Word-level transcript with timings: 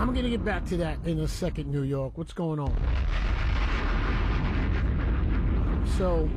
I'm 0.00 0.14
going 0.14 0.24
to 0.24 0.30
get 0.30 0.42
back 0.42 0.64
to 0.68 0.78
that 0.78 0.96
in 1.04 1.20
a 1.20 1.28
second, 1.28 1.70
New 1.70 1.82
York. 1.82 2.16
What's 2.16 2.32
going 2.32 2.58
on? 2.58 2.74
So, 5.98 6.30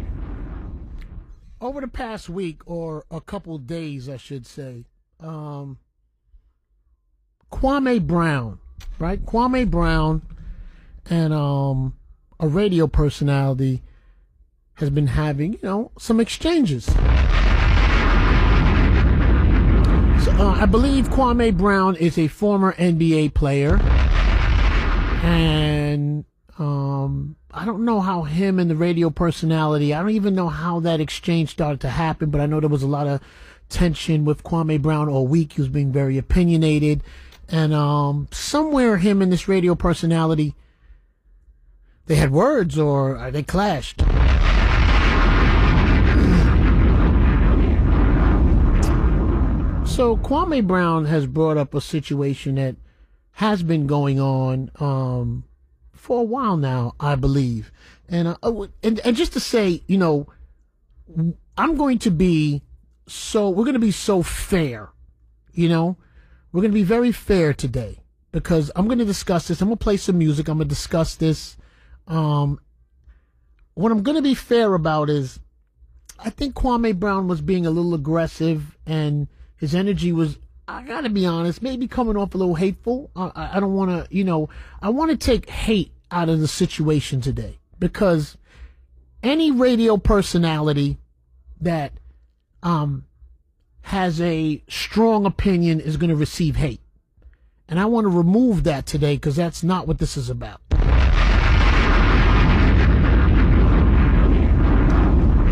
over 1.61 1.79
the 1.79 1.87
past 1.87 2.27
week, 2.27 2.61
or 2.65 3.05
a 3.09 3.21
couple 3.21 3.57
days, 3.57 4.09
I 4.09 4.17
should 4.17 4.45
say, 4.45 4.83
um, 5.21 5.79
Kwame 7.53 8.05
Brown, 8.05 8.59
right? 8.99 9.25
Kwame 9.25 9.71
Brown 9.71 10.23
and 11.09 11.33
um, 11.33 11.95
a 12.41 12.49
radio 12.49 12.85
personality 12.85 13.81
has 14.73 14.89
been 14.89 15.07
having, 15.07 15.53
you 15.53 15.59
know, 15.63 15.91
some 15.97 16.19
exchanges. 16.19 16.83
So, 20.22 20.22
uh, 20.39 20.57
I 20.59 20.65
believe 20.65 21.09
Kwame 21.09 21.55
Brown 21.55 21.95
is 21.95 22.17
a 22.17 22.27
former 22.27 22.73
NBA 22.73 23.33
player, 23.33 23.79
and 25.23 26.25
um, 26.57 27.35
I 27.51 27.65
don't 27.65 27.85
know 27.85 28.01
how 28.01 28.23
him 28.23 28.59
and 28.59 28.69
the 28.69 28.75
radio 28.75 29.09
personality. 29.09 29.93
I 29.93 29.99
don't 29.99 30.11
even 30.11 30.35
know 30.35 30.49
how 30.49 30.79
that 30.81 30.99
exchange 30.99 31.49
started 31.49 31.81
to 31.81 31.89
happen, 31.89 32.29
but 32.29 32.41
I 32.41 32.45
know 32.45 32.59
there 32.59 32.69
was 32.69 32.83
a 32.83 32.87
lot 32.87 33.07
of 33.07 33.21
tension 33.69 34.25
with 34.25 34.43
Kwame 34.43 34.81
Brown 34.81 35.09
all 35.09 35.27
week. 35.27 35.53
He 35.53 35.61
was 35.61 35.69
being 35.69 35.91
very 35.91 36.17
opinionated, 36.17 37.03
and 37.49 37.73
um, 37.73 38.27
somewhere 38.31 38.97
him 38.97 39.21
and 39.21 39.31
this 39.31 39.47
radio 39.47 39.75
personality 39.75 40.55
they 42.05 42.15
had 42.15 42.31
words 42.31 42.77
or 42.77 43.31
they 43.31 43.43
clashed. 43.43 44.01
So 49.93 50.17
Kwame 50.17 50.65
Brown 50.65 51.05
has 51.05 51.27
brought 51.27 51.55
up 51.55 51.75
a 51.75 51.79
situation 51.79 52.55
that 52.55 52.77
has 53.33 53.61
been 53.61 53.85
going 53.85 54.19
on 54.19 54.71
um, 54.79 55.43
for 55.91 56.21
a 56.21 56.23
while 56.23 56.57
now, 56.57 56.95
I 56.99 57.13
believe, 57.13 57.71
and, 58.09 58.29
uh, 58.29 58.37
oh, 58.41 58.69
and 58.81 58.99
and 59.01 59.15
just 59.15 59.33
to 59.33 59.39
say, 59.39 59.83
you 59.85 59.99
know, 59.99 60.25
I'm 61.55 61.75
going 61.77 61.99
to 61.99 62.09
be 62.09 62.63
so 63.05 63.51
we're 63.51 63.65
going 63.65 63.75
to 63.75 63.79
be 63.79 63.91
so 63.91 64.23
fair, 64.23 64.89
you 65.53 65.69
know, 65.69 65.95
we're 66.51 66.61
going 66.61 66.71
to 66.71 66.79
be 66.79 66.81
very 66.81 67.11
fair 67.11 67.53
today 67.53 67.99
because 68.31 68.71
I'm 68.75 68.87
going 68.87 68.97
to 68.97 69.05
discuss 69.05 69.47
this. 69.47 69.61
I'm 69.61 69.67
going 69.67 69.77
to 69.77 69.83
play 69.83 69.97
some 69.97 70.17
music. 70.17 70.47
I'm 70.47 70.57
going 70.57 70.67
to 70.67 70.73
discuss 70.73 71.13
this. 71.13 71.55
Um, 72.07 72.59
what 73.75 73.91
I'm 73.91 74.01
going 74.01 74.17
to 74.17 74.23
be 74.23 74.33
fair 74.33 74.73
about 74.73 75.11
is, 75.11 75.39
I 76.17 76.31
think 76.31 76.55
Kwame 76.55 76.99
Brown 76.99 77.27
was 77.27 77.41
being 77.41 77.67
a 77.67 77.71
little 77.71 77.93
aggressive 77.93 78.75
and 78.87 79.27
his 79.63 79.73
energy 79.73 80.11
was, 80.11 80.37
I 80.67 80.83
gotta 80.83 81.07
be 81.07 81.25
honest, 81.25 81.61
maybe 81.61 81.87
coming 81.87 82.17
off 82.17 82.35
a 82.35 82.37
little 82.37 82.55
hateful. 82.55 83.09
I, 83.15 83.51
I 83.53 83.59
don't 83.61 83.73
want 83.73 83.91
to, 83.91 84.13
you 84.13 84.25
know, 84.25 84.49
I 84.81 84.89
want 84.89 85.11
to 85.11 85.15
take 85.15 85.49
hate 85.49 85.93
out 86.11 86.27
of 86.27 86.41
the 86.41 86.49
situation 86.49 87.21
today 87.21 87.59
because 87.79 88.35
any 89.23 89.51
radio 89.51 89.95
personality 89.95 90.97
that 91.61 91.93
um, 92.61 93.05
has 93.83 94.19
a 94.19 94.61
strong 94.67 95.25
opinion 95.25 95.79
is 95.79 95.95
going 95.95 96.09
to 96.09 96.15
receive 96.17 96.57
hate. 96.57 96.81
And 97.69 97.79
I 97.79 97.85
want 97.85 98.03
to 98.03 98.09
remove 98.09 98.65
that 98.65 98.85
today 98.85 99.15
because 99.15 99.37
that's 99.37 99.63
not 99.63 99.87
what 99.87 99.97
this 99.97 100.17
is 100.17 100.29
about. 100.29 100.59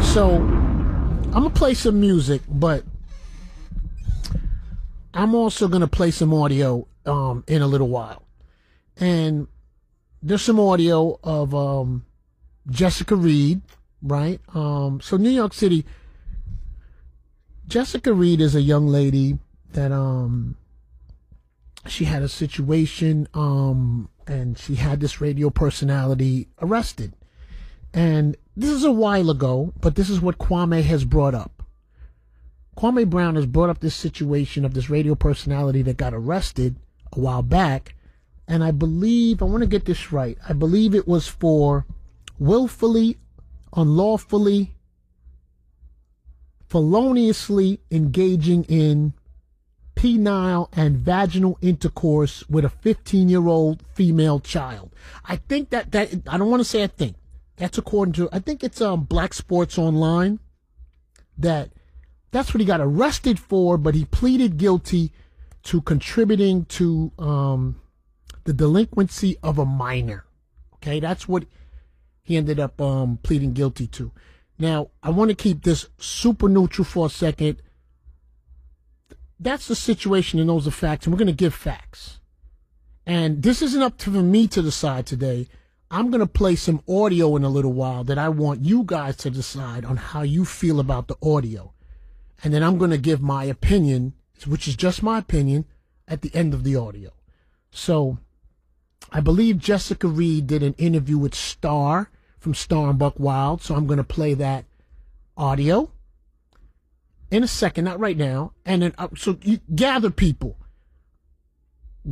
So 0.04 0.36
I'm 0.36 1.32
going 1.32 1.44
to 1.45 1.50
play 1.52 1.73
some 1.73 2.02
music, 2.02 2.42
but 2.50 2.84
I'm 5.14 5.36
also 5.36 5.67
going 5.67 5.81
to 5.81 5.88
play 5.88 6.12
some 6.12 6.34
audio 6.34 6.88
um, 7.06 7.44
in 7.48 7.62
a 7.62 7.67
little 7.67 7.90
while. 7.90 8.23
And 8.98 9.48
there's 10.22 10.42
some 10.42 10.59
audio 10.59 11.20
of 11.23 11.54
um, 11.56 12.06
Jessica 12.70 13.16
Reed, 13.16 13.61
right? 14.02 14.39
Um, 14.54 15.02
so 15.02 15.17
New 15.17 15.30
York 15.30 15.54
City, 15.54 15.86
Jessica 17.67 18.14
Reed 18.14 18.42
is 18.42 18.55
a 18.55 18.61
young 18.61 18.88
lady 18.88 19.39
that 19.73 19.92
um, 19.92 20.58
she 21.88 22.05
had 22.05 22.21
a 22.21 22.30
situation 22.30 23.27
um, 23.33 24.10
and 24.27 24.58
she 24.58 24.76
had 24.76 25.00
this 25.00 25.20
radio 25.20 25.50
personality 25.50 26.48
arrested. 26.61 27.14
And 27.94 28.38
this 28.55 28.70
is 28.70 28.83
a 28.83 28.92
while 28.92 29.30
ago, 29.30 29.73
but 29.82 29.95
this 29.95 30.10
is 30.10 30.21
what 30.21 30.38
Kwame 30.38 30.83
has 30.83 31.04
brought 31.04 31.33
up. 31.33 31.61
Kwame 32.77 33.09
Brown 33.09 33.36
has 33.36 33.45
brought 33.45 33.70
up 33.70 33.80
this 33.80 33.95
situation 33.95 34.65
of 34.65 34.73
this 34.73 34.89
radio 34.89 35.15
personality 35.15 35.82
that 35.83 35.98
got 35.98 36.14
arrested 36.14 36.77
a 37.11 37.20
while 37.20 37.42
back. 37.42 37.95
And 38.48 38.64
I 38.64 38.71
believe, 38.71 39.42
I 39.42 39.45
want 39.45 39.61
to 39.61 39.67
get 39.67 39.86
this 39.86 40.11
right. 40.11 40.37
I 40.48 40.54
believe 40.54 40.95
it 40.95 41.08
was 41.08 41.27
for 41.27 41.86
willfully, 42.39 43.17
unlawfully, 43.76 44.71
feloniously 46.67 47.80
engaging 47.92 48.64
in 48.65 49.14
penile 49.95 50.70
and 50.71 50.98
vaginal 50.98 51.58
intercourse 51.61 52.48
with 52.49 52.65
a 52.65 52.70
15 52.70 53.30
year 53.30 53.45
old 53.48 53.83
female 53.93 54.39
child. 54.39 54.93
I 55.26 55.36
think 55.36 55.70
that, 55.70 55.92
that, 55.92 56.14
I 56.27 56.38
don't 56.38 56.49
want 56.49 56.61
to 56.61 56.65
say 56.65 56.83
I 56.83 56.88
think. 56.88 57.15
That's 57.58 57.77
according 57.77 58.14
to, 58.14 58.30
I 58.32 58.39
think 58.39 58.64
it's 58.64 58.82
um, 58.82 59.03
Black 59.03 59.33
Sports 59.33 59.77
Online 59.77 60.39
that 61.38 61.70
that's 62.31 62.53
what 62.53 62.61
he 62.61 62.65
got 62.65 62.81
arrested 62.81 63.39
for, 63.39 63.77
but 63.77 63.93
he 63.93 64.05
pleaded 64.05 64.58
guilty 64.58 65.11
to 65.64 65.81
contributing 65.81 66.65
to 66.65 67.11
um, 67.19 67.81
the 68.45 68.53
delinquency 68.53 69.37
of 69.43 69.59
a 69.59 69.65
minor. 69.65 70.25
Okay, 70.75 70.99
that's 70.99 71.27
what 71.27 71.45
he 72.23 72.37
ended 72.37 72.59
up 72.59 72.81
um, 72.81 73.20
pleading 73.21 73.53
guilty 73.53 73.86
to. 73.87 74.11
Now, 74.58 74.89
I 75.03 75.09
want 75.09 75.30
to 75.30 75.36
keep 75.36 75.64
this 75.64 75.89
super 75.97 76.47
neutral 76.47 76.86
for 76.86 77.08
a 77.08 77.09
second. 77.09 77.61
That's 79.39 79.67
the 79.67 79.75
situation, 79.75 80.39
and 80.39 80.49
those 80.49 80.67
are 80.67 80.71
facts, 80.71 81.05
and 81.05 81.14
we're 81.14 81.20
going 81.20 81.27
to 81.27 81.33
give 81.33 81.53
facts. 81.53 82.20
And 83.05 83.43
this 83.43 83.61
isn't 83.61 83.81
up 83.81 83.97
to 83.99 84.09
me 84.09 84.47
to 84.49 84.61
decide 84.61 85.05
today. 85.05 85.47
I'm 85.89 86.09
going 86.09 86.21
to 86.21 86.27
play 86.27 86.55
some 86.55 86.81
audio 86.87 87.36
in 87.36 87.43
a 87.43 87.49
little 87.49 87.73
while 87.73 88.03
that 88.05 88.17
I 88.17 88.30
want 88.30 88.61
you 88.61 88.83
guys 88.86 89.17
to 89.17 89.30
decide 89.30 89.83
on 89.83 89.97
how 89.97 90.21
you 90.21 90.45
feel 90.45 90.80
about 90.80 91.08
the 91.08 91.17
audio 91.21 91.73
and 92.43 92.53
then 92.53 92.63
I'm 92.63 92.77
going 92.77 92.91
to 92.91 92.97
give 92.97 93.21
my 93.21 93.43
opinion, 93.45 94.13
which 94.45 94.67
is 94.67 94.75
just 94.75 95.03
my 95.03 95.19
opinion, 95.19 95.65
at 96.07 96.21
the 96.21 96.33
end 96.33 96.53
of 96.53 96.63
the 96.63 96.75
audio. 96.75 97.11
So 97.71 98.17
I 99.11 99.19
believe 99.19 99.57
Jessica 99.57 100.07
Reed 100.07 100.47
did 100.47 100.63
an 100.63 100.73
interview 100.77 101.17
with 101.17 101.35
Star 101.35 102.09
from 102.39 102.53
Star 102.53 102.89
and 102.89 102.99
Buc 102.99 103.19
Wild, 103.19 103.61
so 103.61 103.75
I'm 103.75 103.87
going 103.87 103.97
to 103.97 104.03
play 104.03 104.33
that 104.33 104.65
audio 105.37 105.91
in 107.31 107.43
a 107.43 107.47
second, 107.47 107.85
not 107.85 107.99
right 107.99 108.17
now. 108.17 108.52
And 108.65 108.81
then, 108.81 108.93
uh, 108.97 109.08
so 109.15 109.37
you 109.41 109.59
gather 109.73 110.11
people, 110.11 110.58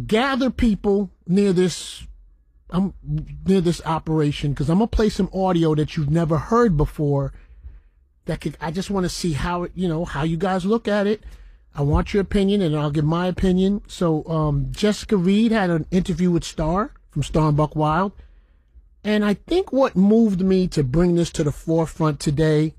gather 0.08 0.50
people 0.50 1.12
near 1.28 1.54
this. 1.54 2.08
I'm 2.72 2.94
um, 3.04 3.26
near 3.46 3.62
this 3.62 3.82
operation 3.84 4.52
because 4.52 4.70
I'm 4.70 4.78
gonna 4.78 4.88
play 4.88 5.10
some 5.10 5.28
audio 5.34 5.74
that 5.74 5.98
you've 5.98 6.12
never 6.12 6.38
heard 6.38 6.78
before 6.78 7.34
that 8.30 8.42
could 8.42 8.56
I 8.62 8.70
just 8.70 8.92
want 8.92 9.06
to 9.06 9.10
see 9.10 9.34
how 9.34 9.68
you 9.74 9.88
know 9.88 10.06
how 10.06 10.24
you 10.24 10.38
guys 10.38 10.64
look 10.64 10.88
at 10.88 11.08
it. 11.08 11.24
I 11.74 11.82
want 11.82 12.14
your 12.14 12.22
opinion 12.22 12.62
and 12.62 12.76
I'll 12.76 12.92
give 12.92 13.06
my 13.06 13.26
opinion. 13.26 13.82
So 13.88 14.24
um, 14.28 14.68
Jessica 14.70 15.18
Reed 15.18 15.52
had 15.52 15.72
an 15.72 15.88
interview 15.90 16.30
with 16.30 16.44
Star 16.44 16.94
from 17.10 17.24
Star 17.24 17.50
and 17.50 17.58
Buc 17.58 17.76
Wild. 17.76 18.12
And 19.04 19.26
I 19.26 19.34
think 19.34 19.72
what 19.72 19.96
moved 19.96 20.42
me 20.42 20.68
to 20.68 20.84
bring 20.84 21.16
this 21.16 21.32
to 21.32 21.44
the 21.44 21.52
forefront 21.52 22.20
today, 22.20 22.76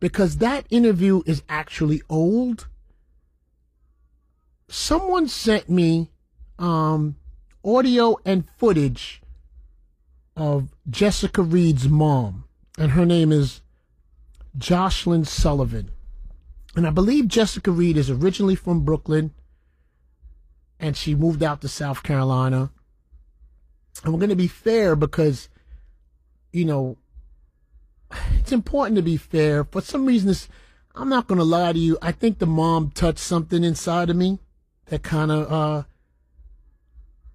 because 0.00 0.38
that 0.38 0.66
interview 0.68 1.22
is 1.26 1.42
actually 1.48 2.02
old. 2.08 2.66
Someone 4.68 5.28
sent 5.28 5.68
me 5.68 6.10
um, 6.58 7.16
audio 7.64 8.16
and 8.24 8.48
footage 8.56 9.22
of 10.36 10.70
Jessica 10.88 11.42
Reed's 11.42 11.88
mom, 11.88 12.44
and 12.76 12.92
her 12.92 13.06
name 13.06 13.30
is 13.30 13.60
Jocelyn 14.58 15.24
Sullivan. 15.24 15.90
And 16.76 16.86
I 16.86 16.90
believe 16.90 17.28
Jessica 17.28 17.70
Reed 17.70 17.96
is 17.96 18.10
originally 18.10 18.54
from 18.54 18.84
Brooklyn 18.84 19.32
and 20.78 20.96
she 20.96 21.14
moved 21.14 21.42
out 21.42 21.60
to 21.62 21.68
South 21.68 22.02
Carolina. 22.02 22.70
And 24.04 24.12
we're 24.12 24.20
going 24.20 24.30
to 24.30 24.36
be 24.36 24.48
fair 24.48 24.94
because, 24.94 25.48
you 26.52 26.64
know, 26.64 26.98
it's 28.38 28.52
important 28.52 28.96
to 28.96 29.02
be 29.02 29.16
fair. 29.16 29.64
For 29.64 29.80
some 29.80 30.06
reason, 30.06 30.28
this, 30.28 30.48
I'm 30.94 31.08
not 31.08 31.26
going 31.26 31.38
to 31.38 31.44
lie 31.44 31.72
to 31.72 31.78
you. 31.78 31.98
I 32.00 32.12
think 32.12 32.38
the 32.38 32.46
mom 32.46 32.90
touched 32.90 33.18
something 33.18 33.64
inside 33.64 34.10
of 34.10 34.16
me 34.16 34.38
that 34.86 35.02
kind 35.02 35.32
of, 35.32 35.52
uh, 35.52 35.82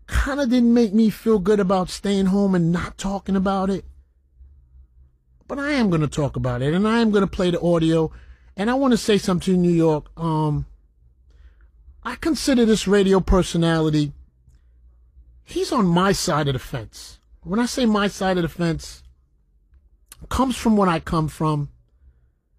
kind 0.08 0.40
of 0.40 0.50
didn't 0.50 0.74
make 0.74 0.94
me 0.94 1.10
feel 1.10 1.40
good 1.40 1.60
about 1.60 1.90
staying 1.90 2.28
home 2.28 2.56
and 2.56 2.72
not 2.72 2.98
talking 2.98 3.36
about 3.36 3.70
it 3.70 3.86
but 5.54 5.62
I 5.62 5.74
am 5.74 5.92
going 5.92 6.02
to 6.02 6.08
talk 6.08 6.36
about 6.36 6.64
it, 6.64 6.74
and 6.74 6.88
I 6.88 7.00
am 7.00 7.12
going 7.12 7.22
to 7.22 7.28
play 7.28 7.52
the 7.52 7.62
audio. 7.62 8.12
And 8.58 8.72
I 8.72 8.74
want 8.74 8.92
to 8.94 8.98
say 8.98 9.20
something 9.20 9.54
to 9.54 9.60
New 9.60 9.70
York. 9.70 10.10
Um, 10.20 10.66
I 12.02 12.16
consider 12.16 12.66
this 12.66 12.88
radio 12.88 13.20
personality 13.20 14.14
he's 15.44 15.72
on 15.72 15.86
my 15.86 16.12
side 16.12 16.48
of 16.48 16.54
the 16.54 16.60
fence. 16.60 17.20
When 17.44 17.60
I 17.60 17.68
say 17.68 17.86
my 17.86 18.08
side 18.08 18.38
of 18.38 18.42
the 18.42 18.50
fence, 18.50 19.04
comes 20.28 20.58
from 20.58 20.76
what 20.76 20.90
I 20.90 21.00
come 21.00 21.28
from, 21.28 21.70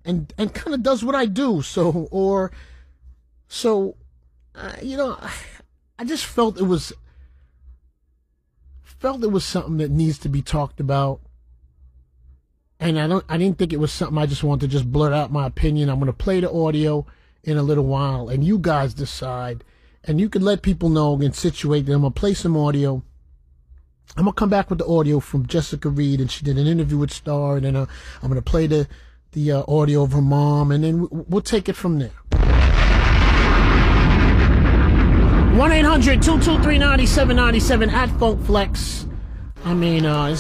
and 0.05 0.33
and 0.39 0.55
kind 0.55 0.73
of 0.73 0.85
does 0.85 1.05
what 1.05 1.17
I 1.17 1.27
do. 1.27 1.63
So 1.63 2.07
or 2.13 2.53
so, 3.49 3.97
uh, 4.55 4.75
you 4.81 4.97
know, 4.97 5.19
I 5.99 6.05
just 6.05 6.27
felt 6.27 6.61
it 6.61 6.69
was 6.69 6.93
felt 8.85 9.25
it 9.25 9.33
was 9.33 9.45
something 9.45 9.79
that 9.79 9.91
needs 9.91 10.19
to 10.19 10.29
be 10.29 10.43
talked 10.43 10.79
about. 10.79 11.24
And 12.81 12.99
I 12.99 13.07
don't 13.07 13.25
I 13.29 13.39
didn't 13.39 13.59
think 13.59 13.73
it 13.73 13.81
was 13.81 13.93
something 13.93 14.19
I 14.19 14.27
just 14.27 14.45
wanted 14.45 14.63
to 14.63 14.73
just 14.73 14.91
blurt 14.91 15.13
out 15.13 15.33
my 15.33 15.47
opinion. 15.47 15.89
I'm 15.89 15.99
going 15.99 16.07
to 16.07 16.13
play 16.13 16.41
the 16.41 16.51
audio 16.51 17.07
in 17.43 17.57
a 17.57 17.63
little 17.63 17.85
while 17.85 18.29
and 18.29 18.43
you 18.45 18.59
guys 18.59 18.95
decide 18.95 19.65
and 20.03 20.21
you 20.21 20.29
can 20.29 20.43
let 20.43 20.63
people 20.63 20.89
know 20.89 21.15
and 21.21 21.35
situate 21.35 21.87
them. 21.87 21.97
I'm 21.97 22.01
going 22.03 22.13
to 22.13 22.21
play 22.21 22.35
some 22.35 22.57
audio 22.57 23.03
I'm 24.17 24.25
gonna 24.25 24.35
come 24.35 24.49
back 24.49 24.71
with 24.71 24.79
the 24.79 24.87
audio 24.87 25.19
from 25.19 25.47
Jessica 25.47 25.89
Reed, 25.89 26.21
and 26.21 26.31
she 26.31 26.45
did 26.45 26.57
an 26.57 26.69
interview 26.69 26.99
with 26.99 27.13
Star, 27.13 27.57
and 27.57 27.65
then 27.67 27.75
uh, 27.75 27.87
I'm 28.23 28.29
gonna 28.29 28.43
play 28.43 28.69
the 28.69 28.87
the 29.33 29.51
uh, 29.51 29.65
audio 29.67 30.05
of 30.05 30.13
her 30.13 30.23
mom, 30.23 30.71
and 30.71 30.85
then 30.85 31.09
we'll 31.11 31.43
take 31.43 31.69
it 31.69 31.75
from 31.75 31.99
there. 31.99 32.13
1 35.59 35.73
800 35.73 36.23
223 36.23 36.79
9797 36.79 37.91
at 37.91 38.09
Funk 38.21 38.45
Flex. 38.45 39.07
I 39.65 39.75
mean, 39.75 40.07
uh, 40.07 40.37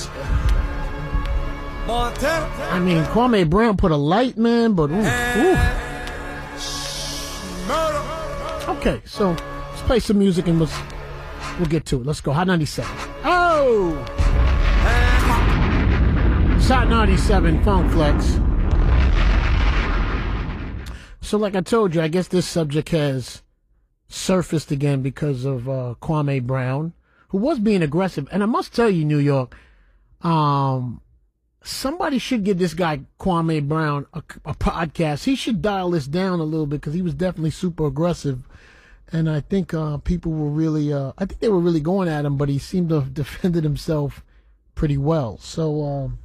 I 1.86 2.78
mean, 2.80 3.04
Kwame 3.04 3.48
Brown 3.48 3.76
put 3.76 3.92
a 3.92 3.96
light, 3.96 4.36
man, 4.36 4.72
but 4.72 4.90
ooh, 4.90 4.94
ooh. 4.94 5.84
Okay, 8.76 9.02
so 9.04 9.30
let's 9.30 9.82
play 9.82 10.00
some 10.00 10.18
music 10.18 10.46
and 10.46 10.58
we'll, 10.58 10.70
we'll 11.58 11.68
get 11.68 11.84
to 11.86 12.00
it. 12.00 12.06
Let's 12.06 12.20
go. 12.20 12.32
Hot 12.32 12.46
97. 12.46 12.90
Oh! 13.24 14.04
Sot 16.60 16.88
97, 16.88 17.62
Funk 17.62 17.92
Flex. 17.92 18.24
So, 21.20 21.36
like 21.36 21.54
I 21.54 21.60
told 21.60 21.94
you, 21.94 22.00
I 22.00 22.08
guess 22.08 22.28
this 22.28 22.46
subject 22.46 22.88
has 22.90 23.42
surfaced 24.08 24.70
again 24.70 25.02
because 25.02 25.44
of 25.44 25.68
uh, 25.68 25.94
Kwame 26.00 26.42
Brown, 26.42 26.94
who 27.28 27.38
was 27.38 27.58
being 27.58 27.82
aggressive. 27.82 28.28
And 28.32 28.42
I 28.42 28.46
must 28.46 28.74
tell 28.74 28.88
you, 28.88 29.04
New 29.04 29.18
York, 29.18 29.54
um, 30.22 31.02
somebody 31.64 32.18
should 32.18 32.44
give 32.44 32.58
this 32.58 32.74
guy 32.74 33.00
Kwame 33.18 33.66
Brown 33.66 34.06
a, 34.12 34.22
a 34.44 34.54
podcast. 34.54 35.24
He 35.24 35.34
should 35.34 35.62
dial 35.62 35.90
this 35.90 36.06
down 36.06 36.40
a 36.40 36.44
little 36.44 36.66
bit 36.66 36.80
because 36.80 36.94
he 36.94 37.02
was 37.02 37.14
definitely 37.14 37.50
super 37.50 37.86
aggressive 37.86 38.46
and 39.14 39.30
I 39.30 39.40
think 39.40 39.72
uh, 39.72 39.98
people 39.98 40.32
were 40.32 40.48
really, 40.48 40.92
uh, 40.92 41.12
I 41.16 41.24
think 41.24 41.40
they 41.40 41.48
were 41.48 41.60
really 41.60 41.80
going 41.80 42.08
at 42.08 42.24
him, 42.24 42.36
but 42.36 42.48
he 42.48 42.58
seemed 42.58 42.88
to 42.88 42.96
have 42.96 43.14
defended 43.14 43.64
himself 43.64 44.24
pretty 44.74 44.98
well. 44.98 45.38
So 45.38 45.84
um, 45.84 46.18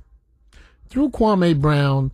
through 0.89 1.09
Kwame 1.09 1.59
Brown, 1.59 2.11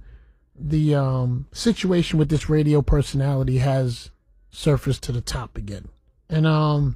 the 0.54 0.96
um, 0.96 1.48
situation 1.52 2.20
with 2.20 2.30
this 2.30 2.50
radio 2.50 2.82
personality 2.82 3.60
has 3.60 4.12
surfaced 4.50 5.04
to 5.04 5.12
the 5.12 5.22
top 5.22 5.58
again, 5.58 5.90
and 6.30 6.48
um, 6.48 6.96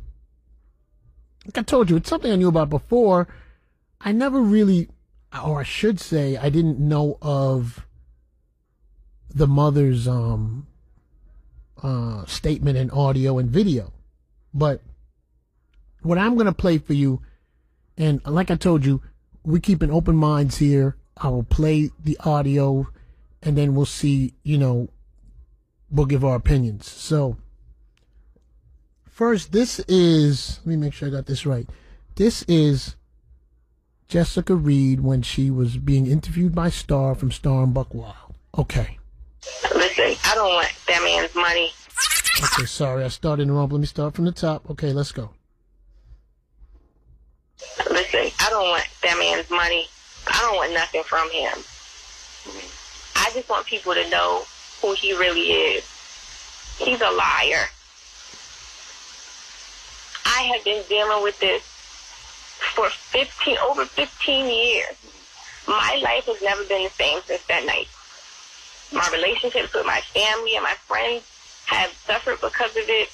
like 1.45 1.57
I 1.57 1.61
told 1.63 1.89
you, 1.89 1.97
it's 1.97 2.09
something 2.09 2.31
I 2.31 2.37
knew 2.37 2.47
about 2.47 2.69
before. 2.69 3.27
I 3.99 4.13
never 4.13 4.39
really, 4.39 4.87
or 5.33 5.59
I 5.59 5.63
should 5.63 5.99
say, 5.99 6.37
I 6.37 6.49
didn't 6.49 6.79
know 6.79 7.17
of 7.21 7.85
the 9.33 9.47
mother's 9.47 10.07
um 10.07 10.67
uh, 11.83 12.25
statement 12.25 12.77
in 12.77 12.89
audio 12.91 13.37
and 13.37 13.49
video. 13.49 13.93
But 14.53 14.81
what 16.01 16.17
I'm 16.17 16.33
going 16.33 16.45
to 16.45 16.53
play 16.53 16.77
for 16.77 16.93
you, 16.93 17.21
and 17.97 18.21
like 18.25 18.51
I 18.51 18.55
told 18.55 18.85
you, 18.85 19.01
we 19.43 19.59
keep 19.59 19.81
an 19.81 19.91
open 19.91 20.15
minds 20.15 20.57
here. 20.57 20.97
I 21.17 21.29
will 21.29 21.43
play 21.43 21.89
the 22.03 22.17
audio, 22.23 22.87
and 23.41 23.57
then 23.57 23.75
we'll 23.75 23.85
see. 23.85 24.33
You 24.43 24.57
know, 24.57 24.89
we'll 25.91 26.05
give 26.05 26.25
our 26.25 26.35
opinions. 26.35 26.89
So, 26.89 27.37
first, 29.09 29.51
this 29.51 29.79
is. 29.87 30.59
Let 30.59 30.67
me 30.67 30.77
make 30.77 30.93
sure 30.93 31.07
I 31.07 31.11
got 31.11 31.25
this 31.25 31.45
right. 31.45 31.69
This 32.15 32.43
is 32.47 32.95
Jessica 34.09 34.55
Reed 34.55 35.01
when 35.01 35.21
she 35.21 35.51
was 35.51 35.77
being 35.77 36.07
interviewed 36.07 36.55
by 36.55 36.71
Star 36.71 37.13
from 37.13 37.31
Star 37.31 37.63
and 37.63 37.75
Buc 37.75 37.93
Wild. 37.93 38.33
Okay. 38.57 38.97
Listen, 39.75 40.15
I 40.25 40.33
don't 40.33 40.51
want 40.51 40.73
that 40.87 41.03
man's 41.03 41.35
money. 41.35 41.71
Okay, 42.43 42.65
sorry, 42.65 43.03
I 43.03 43.09
started 43.09 43.43
in 43.43 43.51
wrong. 43.51 43.69
Let 43.69 43.79
me 43.79 43.85
start 43.85 44.15
from 44.15 44.25
the 44.25 44.31
top. 44.31 44.67
Okay, 44.71 44.93
let's 44.93 45.11
go. 45.11 45.29
Listen, 47.91 48.31
I 48.39 48.49
don't 48.49 48.67
want 48.69 48.87
that 49.03 49.15
man's 49.19 49.49
money. 49.51 49.85
I 50.25 50.39
don't 50.41 50.55
want 50.55 50.73
nothing 50.73 51.03
from 51.03 51.29
him. 51.29 51.53
I 53.15 53.29
just 53.31 53.47
want 53.47 53.67
people 53.67 53.93
to 53.93 54.09
know 54.09 54.41
who 54.81 54.93
he 54.93 55.13
really 55.13 55.51
is. 55.51 55.83
He's 56.79 56.99
a 57.01 57.11
liar. 57.11 57.65
I 60.25 60.51
have 60.53 60.63
been 60.63 60.83
dealing 60.89 61.21
with 61.21 61.39
this 61.39 61.68
for 62.75 62.89
15, 62.89 63.57
over 63.69 63.85
15 63.85 64.45
years. 64.47 64.95
My 65.67 65.99
life 66.03 66.25
has 66.25 66.41
never 66.41 66.63
been 66.65 66.83
the 66.83 66.89
same 66.89 67.21
since 67.25 67.43
that 67.45 67.65
night 67.65 67.87
my 68.91 69.07
relationships 69.13 69.73
with 69.73 69.85
my 69.85 70.01
family 70.13 70.55
and 70.55 70.63
my 70.63 70.75
friends 70.87 71.23
have 71.65 71.91
suffered 72.05 72.41
because 72.41 72.71
of 72.71 72.83
it. 72.87 73.09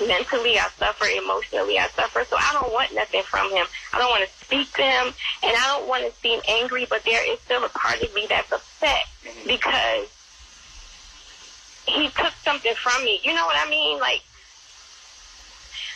Mentally, 0.00 0.58
I 0.58 0.68
suffer. 0.76 1.04
Emotionally, 1.04 1.78
I 1.78 1.86
suffer. 1.88 2.24
So 2.24 2.36
I 2.36 2.50
don't 2.60 2.72
want 2.72 2.94
nothing 2.94 3.22
from 3.22 3.50
him. 3.50 3.66
I 3.92 3.98
don't 3.98 4.10
want 4.10 4.24
to 4.24 4.44
speak 4.44 4.72
to 4.72 4.82
him, 4.82 5.14
and 5.42 5.56
I 5.56 5.66
don't 5.68 5.88
want 5.88 6.04
to 6.04 6.20
seem 6.20 6.40
angry. 6.48 6.84
But 6.88 7.04
there 7.04 7.30
is 7.30 7.38
still 7.40 7.64
a 7.64 7.68
part 7.68 8.02
of 8.02 8.12
me 8.12 8.26
that's 8.28 8.50
upset 8.50 9.06
because 9.46 10.08
he 11.86 12.08
took 12.08 12.32
something 12.42 12.74
from 12.74 13.04
me. 13.04 13.20
You 13.22 13.34
know 13.34 13.46
what 13.46 13.56
I 13.56 13.70
mean? 13.70 14.00
Like 14.00 14.22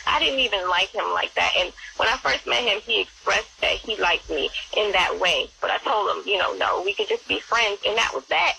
I 0.09 0.19
didn't 0.19 0.39
even 0.39 0.67
like 0.67 0.89
him 0.89 1.05
like 1.13 1.33
that. 1.35 1.53
And 1.57 1.71
when 1.97 2.09
I 2.09 2.17
first 2.17 2.47
met 2.47 2.63
him, 2.63 2.81
he 2.81 3.01
expressed 3.01 3.61
that 3.61 3.73
he 3.73 3.95
liked 3.97 4.29
me 4.29 4.49
in 4.75 4.91
that 4.91 5.19
way. 5.19 5.47
But 5.61 5.69
I 5.71 5.77
told 5.77 6.09
him, 6.09 6.23
you 6.25 6.37
know, 6.37 6.53
no, 6.55 6.81
we 6.83 6.93
could 6.93 7.07
just 7.07 7.27
be 7.27 7.39
friends. 7.39 7.79
And 7.85 7.97
that 7.97 8.11
was 8.13 8.25
that. 8.25 8.57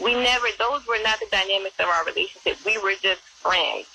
We 0.00 0.14
never, 0.14 0.46
those 0.58 0.86
were 0.86 1.02
not 1.02 1.18
the 1.18 1.26
dynamics 1.30 1.76
of 1.80 1.86
our 1.86 2.04
relationship. 2.04 2.58
We 2.64 2.78
were 2.78 2.94
just 3.02 3.20
friends. 3.20 3.86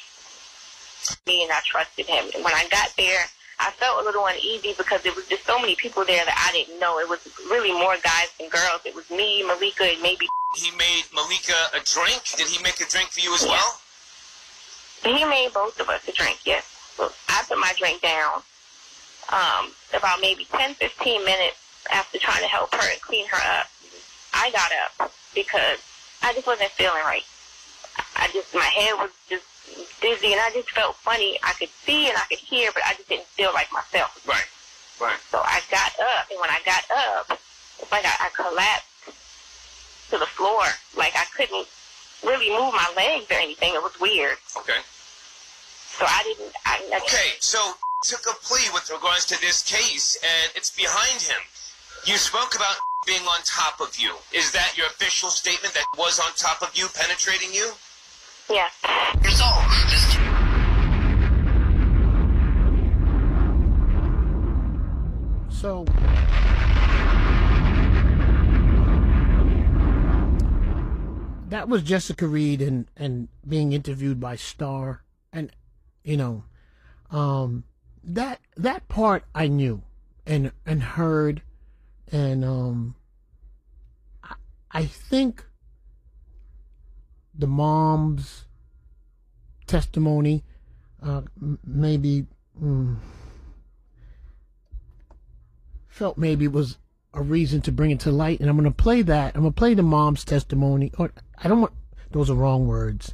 Me 1.26 1.44
and 1.44 1.52
I 1.52 1.60
trusted 1.66 2.08
him. 2.08 2.26
And 2.36 2.44
when 2.44 2.54
I 2.54 2.68
got 2.70 2.94
there, 2.98 3.26
I 3.60 3.70
felt 3.72 4.02
a 4.02 4.06
little 4.06 4.26
uneasy 4.26 4.74
because 4.76 5.04
there 5.04 5.14
was 5.14 5.28
just 5.28 5.46
so 5.46 5.60
many 5.60 5.76
people 5.76 6.04
there 6.04 6.26
that 6.26 6.50
I 6.50 6.52
didn't 6.52 6.80
know. 6.80 7.00
It 7.00 7.08
was 7.08 7.20
really 7.50 7.72
more 7.72 7.96
guys 8.04 8.34
than 8.40 8.50
girls. 8.50 8.82
It 8.86 8.96
was 8.96 9.10
me, 9.12 9.44
Malika, 9.46 9.84
and 9.84 10.02
maybe. 10.02 10.26
He 10.56 10.72
made 10.72 11.04
Malika 11.14 11.70
a 11.74 11.80
drink. 11.86 12.24
Did 12.36 12.48
he 12.48 12.62
make 12.64 12.82
a 12.82 12.90
drink 12.90 13.10
for 13.10 13.20
you 13.20 13.34
as 13.36 13.46
yeah. 13.46 13.52
well? 13.52 13.80
He 15.04 15.26
made 15.26 15.54
both 15.54 15.80
of 15.80 15.90
us 15.90 16.08
a 16.08 16.12
drink, 16.12 16.40
yes. 16.46 16.71
I 17.00 17.44
put 17.48 17.58
my 17.58 17.74
drink 17.78 18.02
down 18.02 18.42
um, 19.30 19.72
about 19.94 20.20
maybe 20.22 20.46
10, 20.52 20.76
15 20.76 21.26
minutes 21.26 21.58
after 21.92 22.18
trying 22.20 22.42
to 22.42 22.48
help 22.48 22.74
her 22.76 22.92
and 22.92 23.02
clean 23.02 23.28
her 23.28 23.60
up. 23.60 23.68
I 24.34 24.52
got 24.52 24.72
up 24.86 25.12
because 25.34 25.80
I 26.22 26.34
just 26.34 26.48
wasn't 26.48 26.72
feeling 26.72 27.04
right. 27.04 27.24
I 28.16 28.28
just, 28.32 28.54
my 28.54 28.62
head 28.62 28.94
was 28.98 29.12
just 29.30 29.46
dizzy 30.02 30.32
and 30.32 30.42
I 30.42 30.52
just 30.54 30.72
felt 30.72 30.96
funny. 30.96 31.40
I 31.44 31.54
could 31.54 31.70
see 31.70 32.08
and 32.08 32.18
I 32.18 32.24
could 32.30 32.40
hear, 32.40 32.72
but 32.74 32.84
I 32.86 32.94
just 32.94 33.10
didn't 33.10 33.28
feel 33.28 33.54
like 33.54 33.72
myself. 33.72 34.20
Right, 34.28 34.48
right. 35.00 35.20
So 35.30 35.40
I 35.40 35.62
got 35.70 35.92
up 36.00 36.28
and 36.30 36.40
when 36.40 36.50
I 36.50 36.60
got 36.66 36.84
up, 36.92 37.40
it's 37.80 37.92
like 37.92 38.06
I, 38.06 38.28
I 38.28 38.30
collapsed 38.36 38.88
to 40.12 40.18
the 40.18 40.26
floor. 40.26 40.64
Like 40.96 41.14
I 41.16 41.26
couldn't 41.36 41.68
really 42.24 42.50
move 42.50 42.74
my 42.74 42.92
legs 42.96 43.26
or 43.32 43.36
anything. 43.36 43.74
It 43.74 43.82
was 43.82 43.98
weird. 44.00 44.38
Okay. 44.58 44.80
So 46.02 46.08
I 46.10 46.24
didn't. 46.24 46.52
I, 46.66 46.82
I 46.94 46.98
okay, 46.98 47.38
so 47.40 47.60
took 48.06 48.22
a 48.26 48.34
plea 48.42 48.68
with 48.74 48.90
regards 48.90 49.24
to 49.28 49.40
this 49.40 49.62
case, 49.62 50.18
and 50.24 50.52
it's 50.56 50.72
behind 50.72 51.22
him. 51.22 51.38
You 52.08 52.18
spoke 52.18 52.56
about 52.56 52.74
being 53.06 53.22
on 53.22 53.38
top 53.46 53.80
of 53.80 53.96
you. 54.00 54.16
Is 54.34 54.52
that 54.52 54.76
your 54.76 54.88
official 54.88 55.30
statement 55.30 55.76
that 55.76 55.86
was 56.00 56.20
on 56.20 56.32
top 56.36 56.64
of 56.64 56.76
you, 56.76 56.88
penetrating 56.96 57.54
you? 57.54 57.74
Yeah. 58.50 58.68
So. 65.52 65.86
That 71.50 71.70
was 71.70 71.84
Jessica 71.84 72.26
Reed 72.26 72.64
and, 72.64 72.88
and 72.98 73.28
being 73.48 73.74
interviewed 73.74 74.20
by 74.20 74.36
Star. 74.36 75.04
And 75.32 75.52
you 76.04 76.18
know, 76.18 76.44
um, 77.10 77.64
that 78.04 78.40
that 78.58 78.88
part 78.88 79.24
I 79.34 79.48
knew 79.48 79.84
and 80.26 80.52
and 80.66 80.82
heard, 80.82 81.42
and 82.12 82.44
um, 82.44 82.96
I, 84.24 84.36
I 84.72 84.86
think 84.86 85.46
the 87.34 87.48
mom's 87.48 88.46
testimony, 89.68 90.44
uh, 91.02 91.22
maybe. 91.66 92.26
Mm, 92.62 92.98
felt 95.92 96.18
maybe 96.18 96.48
was 96.48 96.78
a 97.14 97.22
reason 97.22 97.62
to 97.62 97.72
bring 97.72 97.92
it 97.92 98.00
to 98.00 98.12
light, 98.12 98.40
and 98.40 98.50
I'm 98.50 98.56
going 98.56 98.64
to 98.64 98.72
play 98.72 99.02
that. 99.04 99.36
I'm 99.36 99.42
going 99.42 99.54
to 99.54 99.58
play 99.58 99.74
the 99.74 99.84
mom's 99.84 100.26
testimony. 100.26 100.92
Or 100.98 101.12
I 101.38 101.48
don't 101.48 101.62
want 101.62 101.74
those 102.12 102.30
are 102.30 102.36
wrong 102.36 102.68
words. 102.68 103.14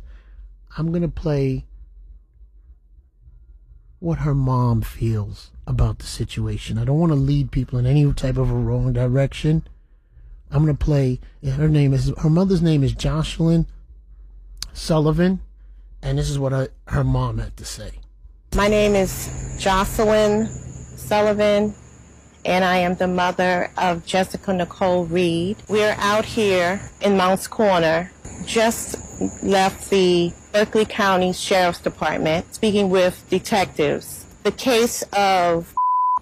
I'm 0.77 0.89
going 0.89 1.01
to 1.01 1.07
play 1.07 1.65
what 3.99 4.19
her 4.19 4.35
mom 4.35 4.81
feels 4.81 5.51
about 5.65 5.99
the 5.99 6.05
situation. 6.05 6.77
I 6.77 6.85
don't 6.85 6.99
want 6.99 7.11
to 7.11 7.17
lead 7.17 7.51
people 7.51 7.79
in 7.79 7.85
any 7.85 8.11
type 8.13 8.37
of 8.37 8.49
a 8.49 8.55
wrong 8.55 8.93
direction. 8.93 9.67
I'm 10.51 10.63
going 10.63 10.75
to 10.75 10.85
play 10.85 11.19
her 11.45 11.67
name 11.67 11.93
is 11.93 12.13
her 12.19 12.29
mother's 12.29 12.61
name 12.61 12.83
is 12.83 12.93
Jocelyn 12.93 13.65
Sullivan 14.71 15.41
and 16.01 16.17
this 16.17 16.29
is 16.29 16.39
what 16.39 16.51
her, 16.51 16.69
her 16.87 17.03
mom 17.03 17.39
had 17.39 17.57
to 17.57 17.65
say. 17.65 17.91
My 18.55 18.67
name 18.67 18.95
is 18.95 19.57
Jocelyn 19.59 20.47
Sullivan 20.47 21.75
and 22.45 22.63
I 22.63 22.77
am 22.77 22.95
the 22.95 23.07
mother 23.07 23.69
of 23.77 24.05
Jessica 24.05 24.53
Nicole 24.53 25.05
Reed. 25.05 25.57
We're 25.67 25.97
out 25.99 26.23
here 26.23 26.79
in 27.01 27.17
Moncks 27.17 27.47
Corner, 27.47 28.09
just 28.45 28.95
left 29.43 29.89
the 29.89 30.31
Berkeley 30.57 30.85
County 30.85 31.33
Sheriff's 31.33 31.81
Department, 31.81 32.55
speaking 32.55 32.89
with 32.89 33.23
detectives. 33.29 34.25
The 34.41 34.51
case 34.51 35.03
of 35.13 35.71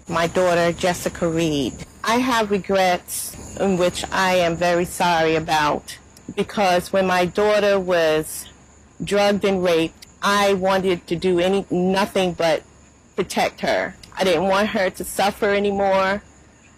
my 0.10 0.28
daughter, 0.28 0.74
Jessica 0.74 1.26
Reed. 1.26 1.72
I 2.04 2.18
have 2.18 2.52
regrets 2.52 3.34
in 3.62 3.78
which 3.78 4.04
I 4.12 4.36
am 4.36 4.58
very 4.58 4.84
sorry 4.84 5.36
about 5.36 5.98
because 6.36 6.92
when 6.92 7.08
my 7.08 7.26
daughter 7.26 7.80
was 7.80 8.50
drugged 9.02 9.46
and 9.46 9.64
raped, 9.64 10.06
I 10.22 10.56
wanted 10.56 11.08
to 11.08 11.16
do 11.16 11.40
any 11.40 11.66
nothing 11.72 12.34
but 12.34 12.62
protect 13.16 13.62
her. 13.62 13.96
I 14.18 14.26
didn't 14.26 14.50
want 14.50 14.68
her 14.68 14.90
to 14.90 15.04
suffer 15.06 15.52
anymore. 15.52 16.22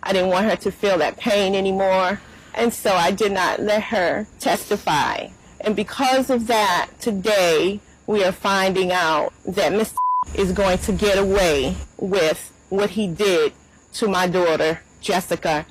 I 0.03 0.13
didn't 0.13 0.29
want 0.29 0.45
her 0.45 0.57
to 0.57 0.71
feel 0.71 0.99
that 0.99 1.17
pain 1.17 1.55
anymore. 1.55 2.21
And 2.53 2.71
so 2.71 2.93
I 2.93 3.09
did 3.09 3.31
not 3.31 3.61
let 3.61 3.81
her 3.85 4.27
testify. 4.39 5.29
And 5.61 5.75
because 5.75 6.29
of 6.29 6.47
that, 6.47 6.89
today 6.99 7.79
we 8.05 8.23
are 8.23 8.31
finding 8.31 8.91
out 8.91 9.33
that 9.45 9.71
Mr. 9.73 9.97
is 10.35 10.51
going 10.51 10.77
to 10.79 10.91
get 10.91 11.17
away 11.17 11.75
with 11.97 12.53
what 12.69 12.91
he 12.91 13.07
did 13.07 13.53
to 13.93 14.07
my 14.07 14.27
daughter, 14.27 14.81
Jessica, 15.01 15.65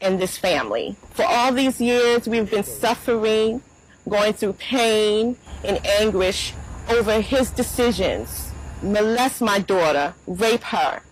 and 0.00 0.20
this 0.20 0.38
family. 0.38 0.96
For 1.12 1.24
all 1.24 1.52
these 1.52 1.80
years, 1.80 2.26
we've 2.26 2.50
been 2.50 2.64
suffering, 2.64 3.62
going 4.08 4.32
through 4.32 4.54
pain 4.54 5.36
and 5.62 5.84
anguish 5.86 6.54
over 6.88 7.20
his 7.20 7.50
decisions, 7.50 8.50
molest 8.82 9.40
my 9.40 9.58
daughter, 9.58 10.14
rape 10.26 10.64
her. 10.64 11.02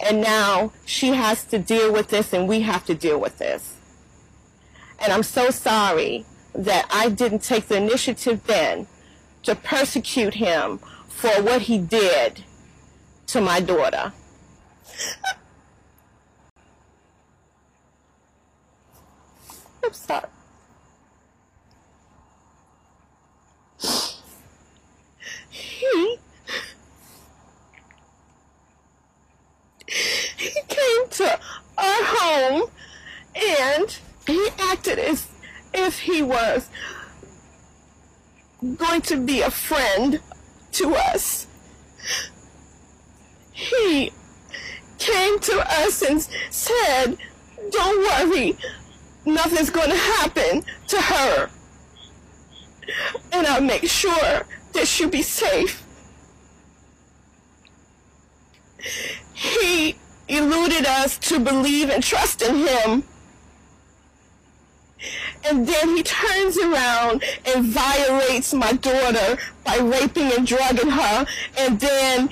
And 0.00 0.20
now 0.20 0.72
she 0.84 1.08
has 1.08 1.44
to 1.46 1.58
deal 1.58 1.92
with 1.92 2.08
this 2.08 2.32
and 2.32 2.48
we 2.48 2.60
have 2.60 2.84
to 2.86 2.94
deal 2.94 3.18
with 3.18 3.38
this. 3.38 3.76
And 4.98 5.12
I'm 5.12 5.22
so 5.22 5.50
sorry 5.50 6.26
that 6.54 6.86
I 6.90 7.08
didn't 7.08 7.42
take 7.42 7.68
the 7.68 7.76
initiative 7.76 8.44
then 8.46 8.86
to 9.44 9.54
persecute 9.54 10.34
him 10.34 10.78
for 11.08 11.42
what 11.42 11.62
he 11.62 11.78
did 11.78 12.44
to 13.28 13.40
my 13.40 13.60
daughter. 13.60 14.12
I'm 19.84 19.92
sorry. 19.92 20.28
He, 25.50 26.18
he 30.36 30.50
came 30.68 31.08
to 31.10 31.40
our 31.78 32.04
home 32.04 32.70
and 33.34 33.98
he 34.26 34.48
acted 34.58 34.98
as 34.98 35.28
if 35.74 36.00
he 36.12 36.22
was 36.22 36.68
going 38.76 39.00
to 39.02 39.16
be 39.16 39.40
a 39.40 39.50
friend 39.50 40.20
to 40.72 40.94
us. 40.94 41.46
He 43.52 44.12
came 44.98 45.38
to 45.40 45.64
us 45.80 46.02
and 46.02 46.22
said, 46.50 47.16
don't 47.70 48.30
worry, 48.30 48.56
nothing's 49.24 49.70
going 49.70 49.90
to 49.90 49.96
happen 49.96 50.62
to 50.88 51.00
her. 51.00 51.50
And 53.32 53.46
I'll 53.46 53.62
make 53.62 53.88
sure 53.88 54.46
that 54.74 54.86
she'll 54.86 55.08
be 55.08 55.22
safe. 55.22 55.82
He 59.32 59.96
eluded 60.28 60.86
us 60.86 61.18
to 61.18 61.40
believe 61.40 61.90
and 61.90 62.02
trust 62.02 62.42
in 62.42 62.56
him 62.56 63.04
and 65.44 65.66
then 65.66 65.96
he 65.96 66.02
turns 66.02 66.56
around 66.58 67.24
and 67.46 67.64
violates 67.64 68.54
my 68.54 68.72
daughter 68.72 69.38
by 69.64 69.78
raping 69.78 70.32
and 70.32 70.46
drugging 70.46 70.90
her, 70.90 71.26
and 71.58 71.80
then 71.80 72.30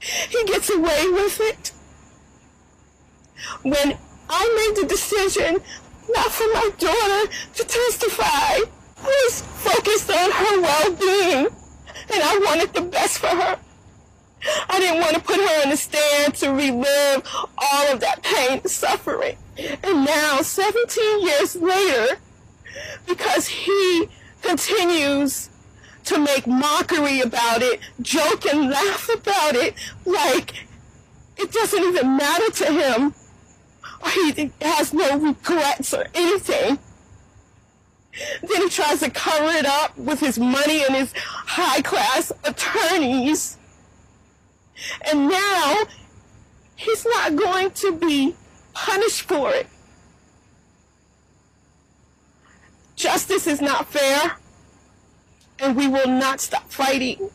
he 0.00 0.44
gets 0.44 0.70
away 0.70 1.08
with 1.10 1.40
it. 1.40 1.72
When 3.62 3.96
I 4.28 4.72
made 4.74 4.82
the 4.82 4.88
decision 4.88 5.58
not 6.10 6.32
for 6.32 6.46
my 6.54 6.70
daughter 6.78 7.30
to 7.54 7.64
testify, 7.64 8.24
I 8.24 9.26
was 9.26 9.42
focused 9.42 10.10
on 10.10 10.30
her 10.30 10.60
well-being, 10.60 11.46
and 11.46 12.22
I 12.22 12.38
wanted 12.44 12.72
the 12.74 12.82
best 12.82 13.18
for 13.18 13.28
her. 13.28 13.58
I 14.68 14.78
didn't 14.78 15.00
want 15.00 15.14
to 15.14 15.20
put 15.20 15.36
her 15.36 15.62
on 15.62 15.70
the 15.70 15.76
stand 15.76 16.34
to 16.36 16.50
relive 16.50 17.22
all 17.58 17.92
of 17.92 18.00
that 18.00 18.22
pain 18.22 18.60
and 18.60 18.70
suffering. 18.70 19.36
And 19.58 20.04
now, 20.04 20.40
17 20.40 21.26
years 21.26 21.56
later, 21.56 22.16
because 23.06 23.48
he 23.48 24.08
continues 24.42 25.50
to 26.04 26.18
make 26.18 26.46
mockery 26.46 27.20
about 27.20 27.62
it, 27.62 27.80
joke 28.00 28.46
and 28.46 28.70
laugh 28.70 29.08
about 29.12 29.56
it, 29.56 29.74
like 30.04 30.66
it 31.36 31.52
doesn't 31.52 31.82
even 31.82 32.16
matter 32.16 32.50
to 32.50 32.66
him, 32.66 33.14
or 34.02 34.10
he 34.10 34.52
has 34.60 34.92
no 34.92 35.18
regrets 35.18 35.92
or 35.92 36.06
anything. 36.14 36.78
Then 38.42 38.62
he 38.62 38.68
tries 38.68 39.00
to 39.00 39.10
cover 39.10 39.50
it 39.50 39.66
up 39.66 39.96
with 39.98 40.20
his 40.20 40.38
money 40.38 40.84
and 40.84 40.94
his 40.94 41.12
high 41.16 41.82
class 41.82 42.32
attorneys. 42.44 43.56
And 45.02 45.28
now 45.28 45.82
he's 46.76 47.04
not 47.04 47.36
going 47.36 47.70
to 47.72 47.92
be 47.92 48.34
punished 48.84 49.22
for 49.22 49.52
it. 49.52 49.66
Justice 52.94 53.46
is 53.46 53.60
not 53.60 53.88
fair, 53.88 54.38
and 55.58 55.76
we 55.76 55.88
will 55.88 56.08
not 56.08 56.40
stop 56.40 56.68
fighting. 56.70 57.30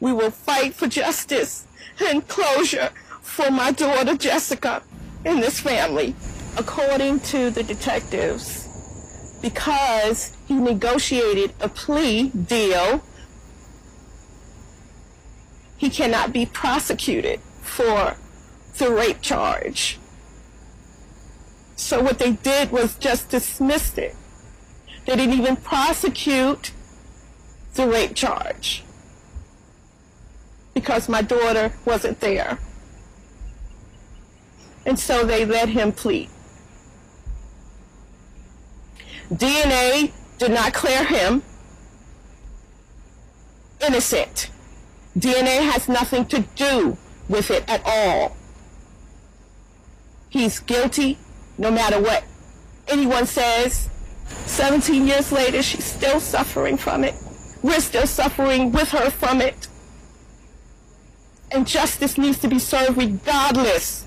We 0.00 0.12
will 0.12 0.30
fight 0.30 0.74
for 0.74 0.88
justice 0.88 1.66
and 2.00 2.26
closure 2.26 2.90
for 3.22 3.50
my 3.50 3.70
daughter 3.70 4.16
Jessica 4.16 4.82
and 5.24 5.42
this 5.42 5.60
family. 5.60 6.14
According 6.58 7.20
to 7.20 7.50
the 7.50 7.62
detectives, 7.62 8.66
because 9.40 10.36
he 10.48 10.54
negotiated 10.54 11.52
a 11.60 11.68
plea 11.68 12.30
deal, 12.30 13.02
he 15.76 15.88
cannot 15.88 16.32
be 16.32 16.46
prosecuted 16.46 17.40
for 17.62 18.16
the 18.78 18.90
rape 18.90 19.20
charge. 19.20 19.99
So 21.80 22.02
what 22.02 22.18
they 22.18 22.32
did 22.32 22.70
was 22.70 22.94
just 22.96 23.30
dismissed 23.30 23.96
it. 23.96 24.14
They 25.06 25.16
didn't 25.16 25.34
even 25.34 25.56
prosecute 25.56 26.72
the 27.74 27.88
rape 27.88 28.14
charge 28.14 28.84
because 30.74 31.08
my 31.08 31.22
daughter 31.22 31.72
wasn't 31.86 32.20
there. 32.20 32.58
And 34.84 34.98
so 34.98 35.24
they 35.24 35.46
let 35.46 35.70
him 35.70 35.90
plead. 35.90 36.28
DNA 39.32 40.12
did 40.38 40.50
not 40.50 40.74
clear 40.74 41.02
him 41.02 41.42
innocent. 43.80 44.50
DNA 45.18 45.62
has 45.72 45.88
nothing 45.88 46.26
to 46.26 46.40
do 46.54 46.98
with 47.28 47.50
it 47.50 47.64
at 47.68 47.80
all. 47.86 48.36
He's 50.28 50.58
guilty 50.60 51.18
no 51.60 51.70
matter 51.70 52.00
what 52.00 52.24
anyone 52.88 53.26
says. 53.26 53.88
17 54.46 55.06
years 55.06 55.30
later, 55.30 55.62
she's 55.62 55.84
still 55.84 56.18
suffering 56.18 56.76
from 56.76 57.04
it. 57.04 57.14
We're 57.62 57.80
still 57.80 58.06
suffering 58.06 58.72
with 58.72 58.88
her 58.88 59.10
from 59.10 59.42
it. 59.42 59.68
And 61.52 61.66
justice 61.66 62.16
needs 62.16 62.38
to 62.38 62.48
be 62.48 62.58
served 62.58 62.96
regardless. 62.96 64.06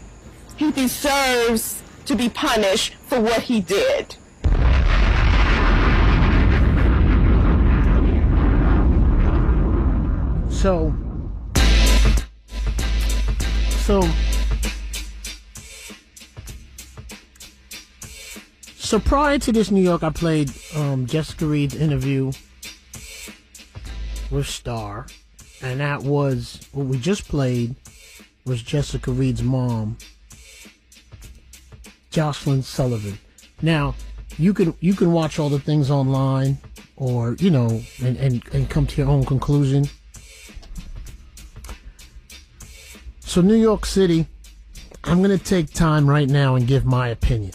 He 0.58 0.72
deserves 0.72 1.82
to 2.06 2.16
be 2.16 2.30
punished 2.30 2.96
for 2.96 3.22
what 3.22 3.44
he 3.44 3.62
did. 3.62 4.16
So 10.50 10.94
So, 13.86 14.00
so 18.94 19.00
prior 19.00 19.40
to 19.40 19.52
this 19.52 19.72
New 19.72 19.82
York, 19.82 20.04
I 20.04 20.12
played 20.12 20.52
um, 20.76 21.08
Jessica 21.08 21.48
Reed's 21.48 21.74
interview 21.74 22.32
with 24.30 24.46
Star, 24.46 25.08
and 25.64 25.80
that 25.80 26.04
was 26.04 26.70
what 26.74 26.86
we 26.86 27.00
just 27.00 27.28
played 27.28 27.74
was 28.46 28.62
Jessica 28.62 29.10
Reed's 29.10 29.42
mom, 29.42 29.98
Jocelyn 32.12 32.62
Sullivan. 32.62 33.18
Now, 33.64 33.96
you 34.38 34.54
can 34.54 34.76
you 34.80 34.94
can 34.94 35.12
watch 35.12 35.40
all 35.40 35.50
the 35.50 35.58
things 35.58 35.90
online, 35.90 36.60
or 36.96 37.34
you 37.40 37.50
know, 37.50 37.82
and 38.00 38.16
and, 38.18 38.44
and 38.54 38.70
come 38.70 38.86
to 38.86 39.02
your 39.02 39.10
own 39.10 39.26
conclusion. 39.26 39.90
So, 43.22 43.42
New 43.42 43.56
York 43.56 43.88
City, 43.88 44.28
I'm 45.04 45.24
to 45.24 45.44
take 45.44 45.74
time 45.74 46.08
right 46.08 46.30
now 46.30 46.54
and 46.54 46.68
give 46.68 46.86
my 46.86 47.08
opinion. 47.08 47.54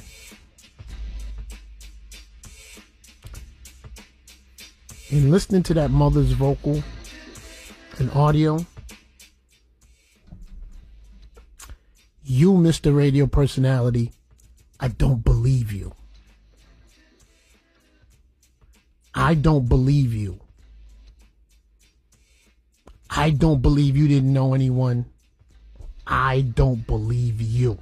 In 5.10 5.30
listening 5.30 5.62
to 5.64 5.74
that 5.74 5.90
mother's 5.90 6.32
vocal 6.32 6.82
and 7.98 8.10
audio, 8.12 8.66
you, 12.22 12.52
Mr. 12.52 12.94
Radio 12.94 13.26
Personality, 13.26 14.12
I 14.78 14.88
don't 14.88 15.24
believe 15.24 15.72
you. 15.72 15.94
I 19.14 19.34
don't 19.34 19.68
believe 19.68 20.12
you. 20.12 20.40
I 23.10 23.30
don't 23.30 23.62
believe 23.62 23.96
you 23.96 24.06
didn't 24.06 24.32
know 24.32 24.52
anyone 24.52 25.06
I 26.08 26.40
don't 26.40 26.86
believe 26.86 27.40
you. 27.40 27.78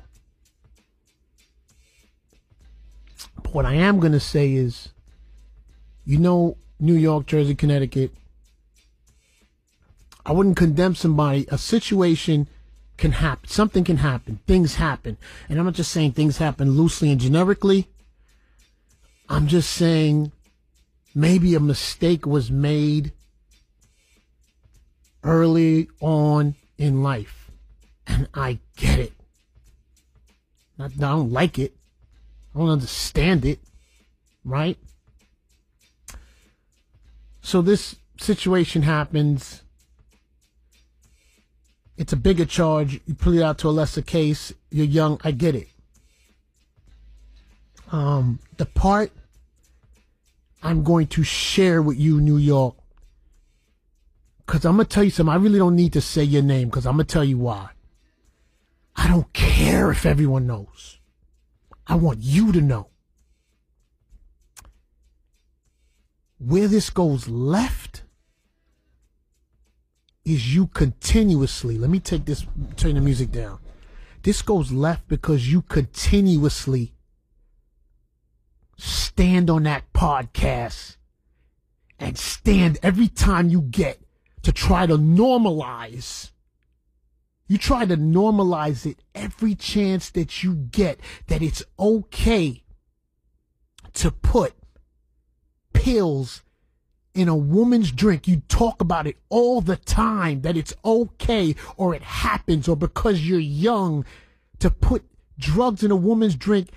But 3.36 3.54
what 3.54 3.64
I 3.64 3.74
am 3.74 4.00
going 4.00 4.12
to 4.12 4.20
say 4.20 4.52
is, 4.52 4.88
you 6.04 6.18
know, 6.18 6.56
New 6.78 6.94
York, 6.94 7.26
Jersey, 7.26 7.54
Connecticut, 7.54 8.12
I 10.24 10.32
wouldn't 10.32 10.56
condemn 10.56 10.94
somebody. 10.94 11.46
A 11.50 11.58
situation 11.58 12.48
can 12.96 13.12
happen. 13.12 13.48
Something 13.48 13.84
can 13.84 13.98
happen. 13.98 14.40
Things 14.46 14.74
happen. 14.74 15.16
And 15.48 15.58
I'm 15.58 15.64
not 15.64 15.74
just 15.74 15.92
saying 15.92 16.12
things 16.12 16.38
happen 16.38 16.72
loosely 16.72 17.10
and 17.10 17.20
generically. 17.20 17.88
I'm 19.28 19.46
just 19.46 19.70
saying 19.70 20.32
maybe 21.14 21.54
a 21.54 21.60
mistake 21.60 22.26
was 22.26 22.50
made 22.50 23.12
early 25.22 25.88
on 26.00 26.54
in 26.78 27.02
life. 27.02 27.50
And 28.06 28.28
I 28.34 28.58
get 28.76 28.98
it. 28.98 29.12
I 30.78 30.88
don't 30.88 31.32
like 31.32 31.58
it. 31.58 31.74
I 32.54 32.58
don't 32.58 32.70
understand 32.70 33.44
it. 33.44 33.60
Right? 34.44 34.78
So 37.46 37.62
this 37.62 37.94
situation 38.18 38.82
happens. 38.82 39.62
It's 41.96 42.12
a 42.12 42.16
bigger 42.16 42.44
charge. 42.44 43.00
You 43.06 43.14
plead 43.14 43.40
out 43.40 43.58
to 43.58 43.68
a 43.68 43.70
lesser 43.70 44.02
case. 44.02 44.52
You're 44.68 44.84
young. 44.84 45.20
I 45.22 45.30
get 45.30 45.54
it. 45.54 45.68
Um, 47.92 48.40
the 48.56 48.66
part 48.66 49.12
I'm 50.60 50.82
going 50.82 51.06
to 51.06 51.22
share 51.22 51.80
with 51.80 51.96
you, 51.96 52.20
New 52.20 52.36
York, 52.36 52.74
because 54.44 54.64
I'm 54.64 54.74
going 54.74 54.88
to 54.88 54.92
tell 54.92 55.04
you 55.04 55.10
something. 55.10 55.32
I 55.32 55.36
really 55.36 55.60
don't 55.60 55.76
need 55.76 55.92
to 55.92 56.00
say 56.00 56.24
your 56.24 56.42
name 56.42 56.66
because 56.68 56.84
I'm 56.84 56.96
going 56.96 57.06
to 57.06 57.12
tell 57.12 57.22
you 57.22 57.38
why. 57.38 57.68
I 58.96 59.06
don't 59.06 59.32
care 59.32 59.92
if 59.92 60.04
everyone 60.04 60.48
knows. 60.48 60.98
I 61.86 61.94
want 61.94 62.18
you 62.22 62.50
to 62.50 62.60
know. 62.60 62.88
Where 66.38 66.68
this 66.68 66.90
goes 66.90 67.28
left 67.28 68.02
is 70.24 70.54
you 70.54 70.66
continuously, 70.66 71.78
let 71.78 71.90
me 71.90 72.00
take 72.00 72.24
this, 72.24 72.46
turn 72.76 72.94
the 72.94 73.00
music 73.00 73.30
down. 73.30 73.58
This 74.22 74.42
goes 74.42 74.72
left 74.72 75.06
because 75.08 75.50
you 75.50 75.62
continuously 75.62 76.92
stand 78.76 79.48
on 79.48 79.62
that 79.62 79.92
podcast 79.92 80.96
and 81.98 82.18
stand 82.18 82.78
every 82.82 83.08
time 83.08 83.48
you 83.48 83.62
get 83.62 84.00
to 84.42 84.52
try 84.52 84.86
to 84.86 84.98
normalize 84.98 86.30
you 87.48 87.58
try 87.58 87.86
to 87.86 87.96
normalize 87.96 88.86
it 88.86 88.98
every 89.14 89.54
chance 89.54 90.10
that 90.10 90.42
you 90.42 90.54
get 90.54 90.98
that 91.28 91.42
it's 91.42 91.62
okay 91.78 92.64
to 93.92 94.10
put 94.10 94.54
pills 95.86 96.42
in 97.14 97.28
a 97.28 97.36
woman's 97.36 97.92
drink. 97.92 98.26
You 98.26 98.42
talk 98.48 98.80
about 98.80 99.06
it 99.06 99.16
all 99.28 99.60
the 99.60 99.76
time 99.76 100.40
that 100.40 100.56
it's 100.56 100.74
okay 100.84 101.54
or 101.76 101.94
it 101.94 102.02
happens 102.02 102.66
or 102.66 102.76
because 102.76 103.24
you're 103.24 103.38
young 103.38 104.04
to 104.58 104.68
put 104.68 105.04
drugs 105.38 105.84
in 105.84 105.92
a 105.92 105.96
woman's 105.96 106.34
drink 106.34 106.70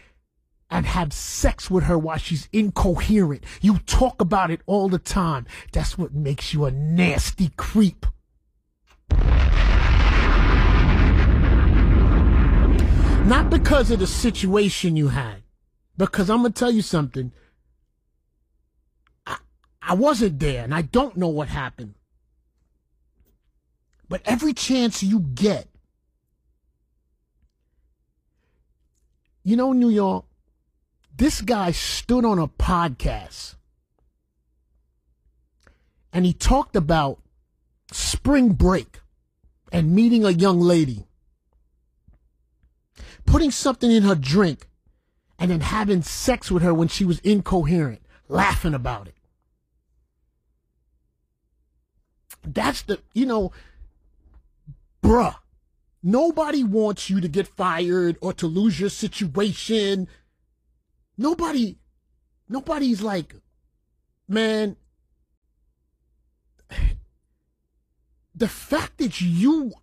and 0.69 0.85
have 0.85 1.11
sex 1.11 1.71
with 1.71 1.85
her 1.85 1.97
while 1.97 2.19
she's 2.19 2.47
incoherent. 2.53 3.43
You 3.61 3.79
talk 3.87 4.21
about 4.21 4.51
it 4.51 4.61
all 4.67 4.89
the 4.89 4.99
time. 4.99 5.47
That's 5.71 5.97
what 5.97 6.13
makes 6.13 6.53
you 6.53 6.65
a 6.65 6.71
nasty 6.71 7.49
creep. 7.57 8.05
Not 13.25 13.49
because 13.49 13.89
of 13.89 14.01
the 14.01 14.05
situation 14.05 14.95
you 14.95 15.07
had, 15.07 15.41
because 15.97 16.29
I'm 16.29 16.41
going 16.41 16.53
to 16.53 16.59
tell 16.59 16.69
you 16.69 16.83
something. 16.83 17.31
I, 19.89 19.93
wasn't 19.93 20.39
there 20.39 20.63
and 20.63 20.73
I 20.73 20.83
don't 20.83 21.17
know 21.17 21.27
what 21.27 21.47
happened. 21.47 21.95
But 24.07 24.21
every 24.25 24.53
chance 24.53 25.03
you 25.03 25.19
get, 25.19 25.67
you 29.43 29.55
know, 29.55 29.73
New 29.73 29.89
York, 29.89 30.25
this 31.15 31.41
guy 31.41 31.71
stood 31.71 32.25
on 32.25 32.39
a 32.39 32.47
podcast 32.47 33.55
and 36.11 36.25
he 36.25 36.33
talked 36.33 36.75
about 36.75 37.19
spring 37.91 38.53
break 38.53 38.99
and 39.71 39.93
meeting 39.95 40.25
a 40.25 40.31
young 40.31 40.59
lady 40.59 41.05
putting 43.25 43.51
something 43.51 43.91
in 43.91 44.03
her 44.03 44.15
drink 44.15 44.67
and 45.37 45.51
then 45.51 45.61
having 45.61 46.01
sex 46.01 46.49
with 46.49 46.63
her 46.63 46.73
when 46.73 46.87
she 46.87 47.05
was 47.05 47.19
incoherent, 47.19 48.01
laughing 48.27 48.73
about 48.73 49.07
it. 49.07 49.13
That's 52.43 52.81
the, 52.83 52.99
you 53.13 53.25
know, 53.25 53.51
bruh, 55.03 55.35
nobody 56.01 56.63
wants 56.63 57.09
you 57.09 57.19
to 57.21 57.27
get 57.27 57.47
fired 57.47 58.17
or 58.21 58.33
to 58.33 58.47
lose 58.47 58.79
your 58.79 58.89
situation. 58.89 60.07
Nobody, 61.17 61.77
nobody's 62.47 63.01
like, 63.01 63.35
man, 64.27 64.77
the 68.35 68.47
fact 68.47 68.97
that 68.99 69.19
you 69.19 69.73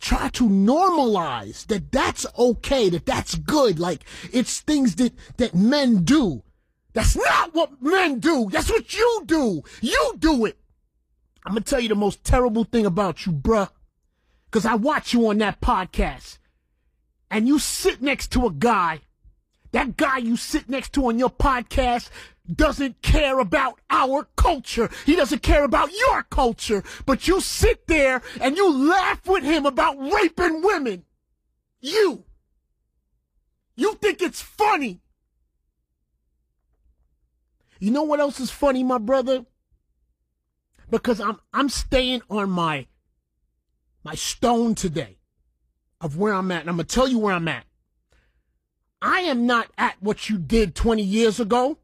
try 0.00 0.28
to 0.30 0.48
normalize 0.48 1.66
that 1.66 1.92
that's 1.92 2.26
okay, 2.38 2.88
that 2.88 3.06
that's 3.06 3.34
good. 3.36 3.78
Like 3.78 4.04
it's 4.32 4.60
things 4.60 4.96
that, 4.96 5.12
that 5.36 5.54
men 5.54 6.04
do. 6.04 6.42
That's 6.92 7.16
not 7.16 7.54
what 7.54 7.80
men 7.80 8.18
do. 8.18 8.48
That's 8.50 8.70
what 8.70 8.92
you 8.94 9.22
do. 9.26 9.62
You 9.80 10.14
do 10.18 10.46
it. 10.46 10.58
I'm 11.44 11.54
to 11.54 11.60
tell 11.60 11.80
you 11.80 11.88
the 11.88 11.94
most 11.94 12.22
terrible 12.24 12.64
thing 12.64 12.86
about 12.86 13.26
you, 13.26 13.32
bruh. 13.32 13.70
Cause 14.50 14.66
I 14.66 14.74
watch 14.74 15.12
you 15.12 15.28
on 15.28 15.38
that 15.38 15.60
podcast 15.60 16.38
and 17.30 17.46
you 17.46 17.58
sit 17.58 18.02
next 18.02 18.32
to 18.32 18.46
a 18.46 18.52
guy, 18.52 19.00
that 19.72 19.96
guy 19.96 20.18
you 20.18 20.36
sit 20.36 20.68
next 20.68 20.92
to 20.94 21.06
on 21.06 21.18
your 21.18 21.30
podcast 21.30 22.10
doesn't 22.52 23.00
care 23.02 23.38
about 23.38 23.80
our 23.90 24.26
culture. 24.36 24.90
He 25.06 25.14
doesn't 25.14 25.42
care 25.42 25.62
about 25.62 25.92
your 25.92 26.24
culture. 26.24 26.82
But 27.06 27.28
you 27.28 27.40
sit 27.40 27.86
there 27.86 28.22
and 28.40 28.56
you 28.56 28.88
laugh 28.88 29.24
with 29.26 29.44
him 29.44 29.66
about 29.66 29.98
raping 29.98 30.62
women. 30.62 31.04
You. 31.80 32.24
You 33.76 33.94
think 33.94 34.20
it's 34.20 34.42
funny. 34.42 35.00
You 37.78 37.92
know 37.92 38.02
what 38.02 38.20
else 38.20 38.40
is 38.40 38.50
funny, 38.50 38.82
my 38.82 38.98
brother? 38.98 39.46
Because 40.90 41.20
I'm 41.20 41.38
I'm 41.52 41.68
staying 41.68 42.22
on 42.28 42.50
my 42.50 42.86
my 44.04 44.14
stone 44.14 44.74
today 44.74 45.18
of 46.00 46.16
where 46.16 46.34
I'm 46.34 46.50
at. 46.50 46.62
And 46.62 46.70
I'm 46.70 46.76
gonna 46.76 46.84
tell 46.84 47.08
you 47.08 47.18
where 47.18 47.34
I'm 47.34 47.48
at. 47.48 47.64
I 49.02 49.20
am 49.20 49.46
not 49.46 49.68
at 49.78 49.96
what 50.00 50.28
you 50.28 50.38
did 50.38 50.74
20 50.74 51.02
years 51.02 51.40
ago. 51.40 51.78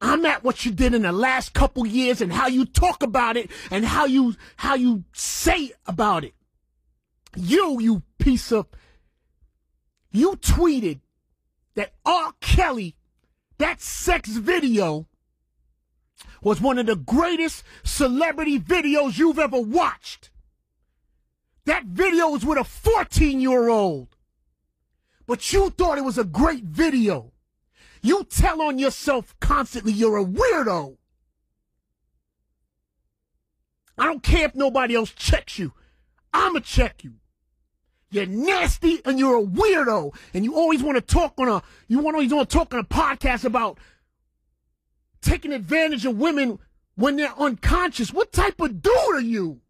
I'm 0.00 0.26
at 0.26 0.42
what 0.42 0.64
you 0.64 0.72
did 0.72 0.94
in 0.94 1.02
the 1.02 1.12
last 1.12 1.52
couple 1.54 1.86
years 1.86 2.20
and 2.20 2.32
how 2.32 2.48
you 2.48 2.64
talk 2.64 3.02
about 3.02 3.36
it 3.36 3.50
and 3.70 3.84
how 3.84 4.06
you 4.06 4.34
how 4.56 4.74
you 4.74 5.04
say 5.12 5.72
about 5.86 6.24
it. 6.24 6.34
You, 7.36 7.80
you 7.80 8.02
piece 8.18 8.52
of. 8.52 8.66
You 10.10 10.32
tweeted 10.32 11.00
that 11.74 11.94
R. 12.04 12.34
Kelly, 12.40 12.96
that 13.58 13.80
sex 13.80 14.30
video, 14.30 15.06
was 16.42 16.60
one 16.60 16.78
of 16.78 16.86
the 16.86 16.96
greatest 16.96 17.62
celebrity 17.84 18.58
videos 18.58 19.18
you've 19.18 19.38
ever 19.38 19.60
watched. 19.60 20.30
That 21.64 21.84
video 21.84 22.30
was 22.30 22.44
with 22.44 22.58
a 22.58 22.64
14 22.64 23.40
year 23.40 23.68
old. 23.68 24.16
But 25.26 25.52
you 25.52 25.70
thought 25.70 25.98
it 25.98 26.04
was 26.04 26.18
a 26.18 26.24
great 26.24 26.64
video. 26.64 27.32
You 28.02 28.24
tell 28.24 28.60
on 28.60 28.78
yourself 28.78 29.36
constantly 29.38 29.92
you're 29.92 30.18
a 30.18 30.24
weirdo. 30.24 30.96
I 33.96 34.06
don't 34.06 34.22
care 34.22 34.46
if 34.46 34.54
nobody 34.54 34.96
else 34.96 35.10
checks 35.10 35.58
you. 35.58 35.72
I'ma 36.34 36.60
check 36.60 37.04
you. 37.04 37.14
You're 38.10 38.26
nasty 38.26 39.00
and 39.04 39.18
you're 39.18 39.38
a 39.38 39.46
weirdo. 39.46 40.14
And 40.34 40.44
you 40.44 40.54
always 40.54 40.82
want 40.82 40.96
to 40.96 41.00
talk 41.00 41.34
on 41.38 41.48
a 41.48 41.62
you 41.88 42.00
want 42.00 42.16
always 42.16 42.32
want 42.32 42.50
to 42.50 42.56
talk 42.56 42.74
on 42.74 42.80
a 42.80 42.84
podcast 42.84 43.44
about 43.44 43.78
taking 45.22 45.52
advantage 45.52 46.04
of 46.04 46.18
women 46.18 46.58
when 46.96 47.16
they're 47.16 47.38
unconscious. 47.38 48.12
What 48.12 48.32
type 48.32 48.60
of 48.60 48.82
dude 48.82 49.14
are 49.14 49.20
you? 49.20 49.60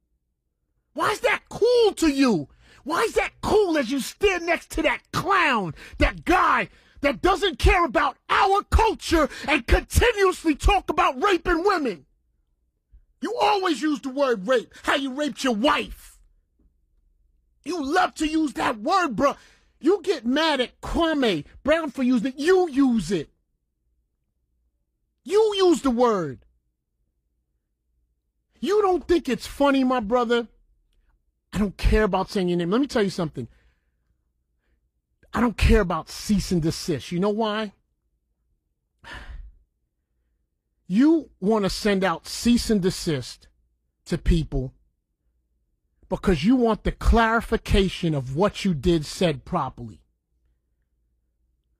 Why 0.94 1.10
is 1.10 1.20
that 1.20 1.42
cool 1.48 1.92
to 1.94 2.08
you? 2.08 2.48
Why 2.84 3.02
is 3.02 3.14
that 3.14 3.32
cool 3.42 3.78
as 3.78 3.90
you 3.90 4.00
stand 4.00 4.46
next 4.46 4.70
to 4.72 4.82
that 4.82 5.00
clown, 5.12 5.74
that 5.98 6.24
guy 6.24 6.68
that 7.00 7.22
doesn't 7.22 7.58
care 7.58 7.84
about 7.84 8.16
our 8.28 8.62
culture 8.64 9.28
and 9.46 9.66
continuously 9.66 10.54
talk 10.54 10.90
about 10.90 11.22
raping 11.22 11.62
women? 11.64 12.06
You 13.20 13.36
always 13.40 13.80
use 13.80 14.00
the 14.00 14.10
word 14.10 14.48
rape, 14.48 14.74
how 14.82 14.96
you 14.96 15.14
raped 15.14 15.44
your 15.44 15.54
wife. 15.54 16.18
You 17.64 17.84
love 17.84 18.14
to 18.14 18.26
use 18.26 18.54
that 18.54 18.78
word, 18.78 19.14
bro. 19.14 19.36
You 19.78 20.02
get 20.02 20.26
mad 20.26 20.60
at 20.60 20.80
Kwame 20.80 21.44
Brown 21.62 21.90
for 21.90 22.02
using 22.02 22.32
it. 22.32 22.38
You 22.38 22.68
use 22.68 23.12
it. 23.12 23.31
You 25.24 25.52
use 25.56 25.82
the 25.82 25.90
word. 25.90 26.44
You 28.60 28.80
don't 28.82 29.06
think 29.06 29.28
it's 29.28 29.46
funny, 29.46 29.84
my 29.84 30.00
brother? 30.00 30.48
I 31.52 31.58
don't 31.58 31.76
care 31.76 32.04
about 32.04 32.30
saying 32.30 32.48
your 32.48 32.58
name. 32.58 32.70
Let 32.70 32.80
me 32.80 32.86
tell 32.86 33.02
you 33.02 33.10
something. 33.10 33.48
I 35.34 35.40
don't 35.40 35.56
care 35.56 35.80
about 35.80 36.10
cease 36.10 36.52
and 36.52 36.62
desist. 36.62 37.10
You 37.12 37.20
know 37.20 37.30
why? 37.30 37.72
You 40.86 41.30
want 41.40 41.64
to 41.64 41.70
send 41.70 42.04
out 42.04 42.26
cease 42.26 42.68
and 42.68 42.82
desist 42.82 43.48
to 44.04 44.18
people 44.18 44.74
because 46.08 46.44
you 46.44 46.54
want 46.54 46.84
the 46.84 46.92
clarification 46.92 48.14
of 48.14 48.36
what 48.36 48.64
you 48.64 48.74
did 48.74 49.06
said 49.06 49.46
properly. 49.46 50.02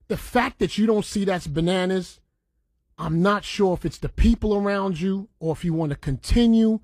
The 0.09 0.17
fact 0.17 0.59
that 0.61 0.79
you 0.79 0.87
don't 0.87 1.05
see 1.05 1.27
that's 1.27 1.47
bananas, 1.47 2.21
I'm 2.99 3.23
not 3.23 3.45
sure 3.45 3.75
if 3.75 3.85
it's 3.85 3.99
the 3.99 4.09
people 4.09 4.55
around 4.55 5.01
you 5.01 5.29
or 5.41 5.53
if 5.53 5.65
you 5.65 5.73
want 5.73 5.91
to 5.91 5.97
continue 5.97 6.81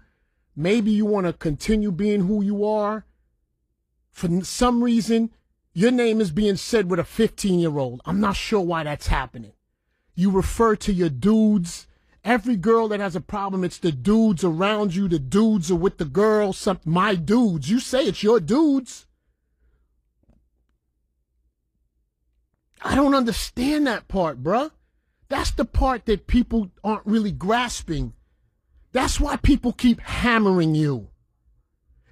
Maybe 0.61 0.90
you 0.90 1.07
want 1.07 1.25
to 1.29 1.33
continue 1.33 1.92
being 1.92 2.23
who 2.23 2.42
you 2.42 2.64
are. 2.64 3.07
For 4.11 4.42
some 4.42 4.83
reason, 4.83 5.31
your 5.73 5.92
name 5.92 6.21
is 6.21 6.33
being 6.33 6.57
said 6.57 6.90
with 6.90 6.99
a 6.99 7.05
15 7.05 7.61
year 7.61 7.79
old. 7.79 8.03
I'm 8.05 8.18
not 8.18 8.35
sure 8.35 8.61
why 8.61 8.83
that's 8.83 9.07
happening. 9.07 9.53
You 10.16 10.33
refer 10.33 10.75
to 10.75 10.92
your 10.92 11.11
dudes. 11.11 11.87
Every 12.25 12.57
girl 12.57 12.88
that 12.88 12.99
has 12.99 13.14
a 13.14 13.21
problem, 13.21 13.62
it's 13.62 13.79
the 13.79 13.92
dudes 13.92 14.42
around 14.42 14.97
you. 14.97 15.07
The 15.07 15.21
dudes 15.21 15.71
are 15.71 15.77
with 15.77 15.99
the 15.99 16.05
girl. 16.05 16.53
Some, 16.53 16.81
my 16.85 17.14
dudes. 17.14 17.71
You 17.71 17.79
say 17.79 18.03
it's 18.07 18.25
your 18.25 18.40
dudes. 18.40 19.07
I 22.83 22.97
don't 22.97 23.14
understand 23.14 23.87
that 23.87 24.09
part, 24.09 24.42
bruh. 24.42 24.73
That's 25.29 25.51
the 25.51 25.64
part 25.64 26.07
that 26.07 26.27
people 26.27 26.71
aren't 26.83 27.07
really 27.07 27.33
grasping. 27.33 28.14
That's 28.93 29.21
why 29.21 29.37
people 29.37 29.73
keep 29.73 30.01
hammering 30.01 30.75
you. 30.75 31.09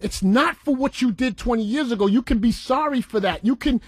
It's 0.01 0.23
not 0.23 0.57
for 0.57 0.75
what 0.75 1.01
you 1.01 1.11
did 1.11 1.39
20 1.39 1.63
years 1.63 1.91
ago. 1.91 2.07
You 2.07 2.23
can 2.23 2.39
be 2.39 2.53
sorry 2.53 3.01
for 3.01 3.19
that. 3.21 3.45
You 3.45 3.57
can 3.57 3.81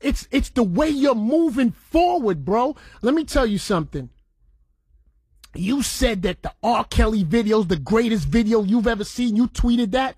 it's 0.00 0.28
it's 0.30 0.50
the 0.50 0.62
way 0.62 0.88
you're 0.88 1.14
moving 1.14 1.70
forward, 1.70 2.44
bro. 2.44 2.76
Let 3.00 3.14
me 3.14 3.24
tell 3.24 3.46
you 3.46 3.56
something. 3.56 4.10
You 5.54 5.82
said 5.82 6.22
that 6.22 6.42
the 6.42 6.52
R. 6.62 6.84
Kelly 6.84 7.24
video 7.24 7.60
is 7.60 7.68
the 7.68 7.76
greatest 7.76 8.28
video 8.28 8.62
you've 8.62 8.86
ever 8.86 9.04
seen. 9.04 9.36
You 9.36 9.48
tweeted 9.48 9.92
that. 9.92 10.16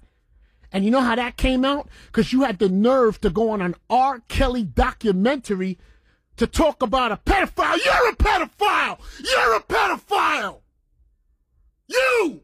And 0.73 0.85
you 0.85 0.91
know 0.91 1.01
how 1.01 1.15
that 1.15 1.37
came 1.37 1.65
out? 1.65 1.89
Because 2.07 2.33
you 2.33 2.43
had 2.43 2.59
the 2.59 2.69
nerve 2.69 3.21
to 3.21 3.31
go 3.31 3.51
on 3.51 3.63
an 3.63 3.77
R. 3.89 4.21
Kelly 4.29 4.65
documentary 4.65 5.79
to 6.37 6.47
talk 6.47 6.83
about 6.83 7.13
a 7.13 7.17
pedophile. 7.17 7.79
You're 7.85 8.11
a 8.11 8.17
pedophile! 8.17 8.99
You're 9.23 9.57
a 9.57 9.61
pedophile! 9.61 10.61
You! 11.87 12.43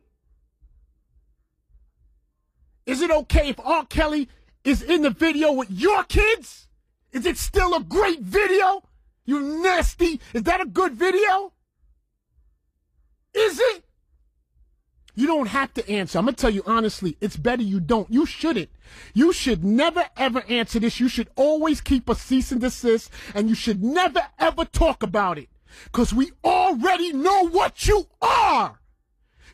Is 2.86 3.00
it 3.00 3.10
okay 3.10 3.48
if 3.48 3.60
R. 3.60 3.86
Kelly 3.86 4.28
is 4.64 4.82
in 4.82 5.02
the 5.02 5.10
video 5.10 5.52
with 5.52 5.70
your 5.70 6.04
kids? 6.04 6.68
Is 7.12 7.26
it 7.26 7.36
still 7.36 7.74
a 7.74 7.82
great 7.82 8.20
video? 8.20 8.82
You 9.24 9.40
nasty. 9.62 10.20
Is 10.32 10.42
that 10.44 10.60
a 10.60 10.66
good 10.66 10.94
video? 10.94 11.52
Is 13.34 13.58
it? 13.58 13.84
You 15.14 15.26
don't 15.26 15.48
have 15.48 15.74
to 15.74 15.88
answer. 15.90 16.18
I'm 16.18 16.24
going 16.24 16.34
to 16.34 16.40
tell 16.40 16.50
you 16.50 16.62
honestly, 16.66 17.16
it's 17.20 17.36
better 17.36 17.62
you 17.62 17.80
don't. 17.80 18.10
You 18.10 18.24
shouldn't. 18.24 18.70
You 19.12 19.32
should 19.32 19.62
never 19.62 20.04
ever 20.16 20.42
answer 20.48 20.78
this. 20.78 21.00
You 21.00 21.08
should 21.08 21.28
always 21.36 21.80
keep 21.80 22.08
a 22.08 22.14
cease 22.14 22.50
and 22.50 22.60
desist 22.60 23.10
and 23.34 23.48
you 23.48 23.54
should 23.54 23.82
never 23.82 24.22
ever 24.38 24.64
talk 24.64 25.02
about 25.02 25.38
it 25.38 25.48
because 25.84 26.14
we 26.14 26.32
already 26.44 27.12
know 27.12 27.48
what 27.48 27.86
you 27.86 28.06
are. 28.22 28.80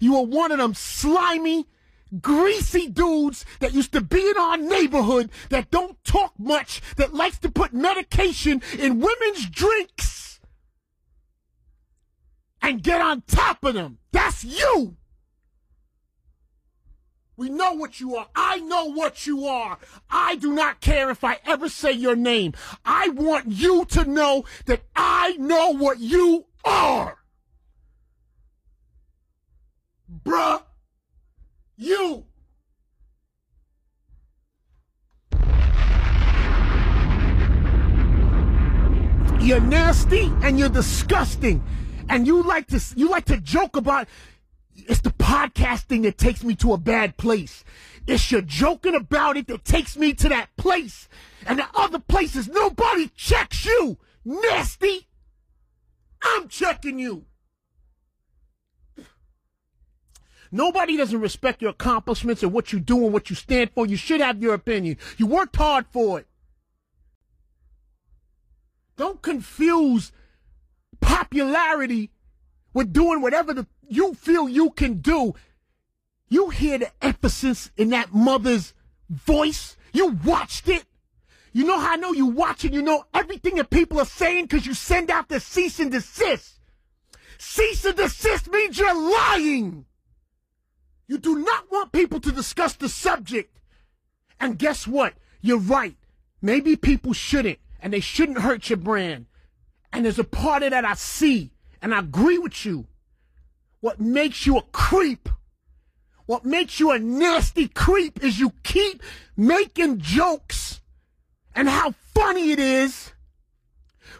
You 0.00 0.16
are 0.16 0.24
one 0.24 0.52
of 0.52 0.58
them 0.58 0.74
slimy, 0.74 1.66
greasy 2.20 2.88
dudes 2.88 3.44
that 3.58 3.74
used 3.74 3.92
to 3.92 4.00
be 4.00 4.20
in 4.20 4.36
our 4.38 4.56
neighborhood 4.56 5.30
that 5.50 5.72
don't 5.72 6.02
talk 6.04 6.34
much, 6.38 6.80
that 6.96 7.14
likes 7.14 7.38
to 7.40 7.50
put 7.50 7.72
medication 7.72 8.62
in 8.78 9.00
women's 9.00 9.48
drinks 9.50 10.40
and 12.62 12.82
get 12.82 13.00
on 13.00 13.22
top 13.26 13.64
of 13.64 13.74
them. 13.74 13.98
That's 14.12 14.44
you. 14.44 14.96
We 17.38 17.48
know 17.48 17.72
what 17.72 18.00
you 18.00 18.16
are. 18.16 18.26
I 18.34 18.58
know 18.58 18.86
what 18.86 19.24
you 19.24 19.46
are. 19.46 19.78
I 20.10 20.34
do 20.34 20.52
not 20.52 20.80
care 20.80 21.08
if 21.08 21.22
I 21.22 21.38
ever 21.46 21.68
say 21.68 21.92
your 21.92 22.16
name. 22.16 22.52
I 22.84 23.10
want 23.10 23.52
you 23.52 23.84
to 23.90 24.04
know 24.04 24.44
that 24.66 24.82
I 24.96 25.36
know 25.38 25.70
what 25.70 26.00
you 26.00 26.46
are. 26.64 27.18
Bruh. 30.24 30.62
You. 31.76 32.24
You're 39.40 39.60
nasty 39.60 40.32
and 40.42 40.58
you're 40.58 40.68
disgusting. 40.68 41.62
And 42.08 42.26
you 42.26 42.42
like 42.42 42.66
to 42.68 42.80
you 42.96 43.08
like 43.08 43.26
to 43.26 43.36
joke 43.36 43.76
about 43.76 44.08
it's 44.86 45.00
the 45.00 45.10
podcasting 45.10 46.02
that 46.02 46.18
takes 46.18 46.44
me 46.44 46.54
to 46.56 46.72
a 46.72 46.78
bad 46.78 47.16
place. 47.16 47.64
It's 48.06 48.30
your 48.30 48.42
joking 48.42 48.94
about 48.94 49.36
it 49.36 49.46
that 49.48 49.64
takes 49.64 49.96
me 49.96 50.14
to 50.14 50.28
that 50.28 50.56
place. 50.56 51.08
And 51.46 51.58
the 51.58 51.66
other 51.74 51.98
places 51.98 52.48
nobody 52.48 53.08
checks 53.14 53.64
you. 53.64 53.98
Nasty. 54.24 55.08
I'm 56.22 56.48
checking 56.48 56.98
you. 56.98 57.24
Nobody 60.50 60.96
doesn't 60.96 61.20
respect 61.20 61.60
your 61.60 61.72
accomplishments 61.72 62.42
and 62.42 62.52
what 62.52 62.72
you 62.72 62.80
do 62.80 63.04
and 63.04 63.12
what 63.12 63.28
you 63.28 63.36
stand 63.36 63.70
for. 63.74 63.86
You 63.86 63.96
should 63.96 64.20
have 64.20 64.42
your 64.42 64.54
opinion. 64.54 64.96
You 65.18 65.26
worked 65.26 65.56
hard 65.56 65.86
for 65.92 66.20
it. 66.20 66.26
Don't 68.96 69.20
confuse 69.20 70.10
popularity 71.00 72.10
with 72.72 72.92
doing 72.92 73.20
whatever 73.20 73.52
the, 73.52 73.66
you 73.88 74.14
feel 74.14 74.48
you 74.48 74.70
can 74.70 74.94
do. 74.94 75.34
You 76.28 76.50
hear 76.50 76.78
the 76.78 76.90
emphasis 77.02 77.70
in 77.76 77.90
that 77.90 78.12
mother's 78.12 78.74
voice. 79.08 79.76
You 79.92 80.18
watched 80.24 80.68
it. 80.68 80.84
You 81.52 81.64
know 81.64 81.78
how 81.78 81.94
I 81.94 81.96
know 81.96 82.12
you 82.12 82.26
watch 82.26 82.64
it. 82.64 82.72
You 82.72 82.82
know 82.82 83.04
everything 83.14 83.56
that 83.56 83.70
people 83.70 83.98
are 83.98 84.04
saying 84.04 84.44
because 84.44 84.66
you 84.66 84.74
send 84.74 85.10
out 85.10 85.28
the 85.28 85.40
cease 85.40 85.80
and 85.80 85.90
desist. 85.90 86.60
Cease 87.38 87.84
and 87.84 87.96
desist 87.96 88.50
means 88.50 88.78
you're 88.78 88.94
lying. 88.94 89.86
You 91.06 91.18
do 91.18 91.38
not 91.38 91.70
want 91.72 91.92
people 91.92 92.20
to 92.20 92.30
discuss 92.30 92.74
the 92.74 92.88
subject. 92.88 93.58
And 94.38 94.58
guess 94.58 94.86
what? 94.86 95.14
You're 95.40 95.58
right. 95.58 95.96
Maybe 96.42 96.76
people 96.76 97.12
shouldn't, 97.12 97.58
and 97.80 97.92
they 97.92 98.00
shouldn't 98.00 98.38
hurt 98.38 98.68
your 98.68 98.76
brand. 98.76 99.26
And 99.92 100.04
there's 100.04 100.18
a 100.18 100.24
part 100.24 100.62
of 100.62 100.70
that 100.70 100.84
I 100.84 100.94
see, 100.94 101.50
and 101.80 101.94
I 101.94 102.00
agree 102.00 102.38
with 102.38 102.64
you. 102.66 102.86
What 103.80 104.00
makes 104.00 104.46
you 104.46 104.58
a 104.58 104.62
creep? 104.72 105.28
What 106.26 106.44
makes 106.44 106.78
you 106.78 106.90
a 106.90 106.98
nasty 106.98 107.68
creep 107.68 108.22
is 108.22 108.38
you 108.38 108.52
keep 108.62 109.02
making 109.36 110.00
jokes 110.00 110.80
and 111.54 111.68
how 111.68 111.94
funny 112.14 112.50
it 112.52 112.58
is 112.58 113.12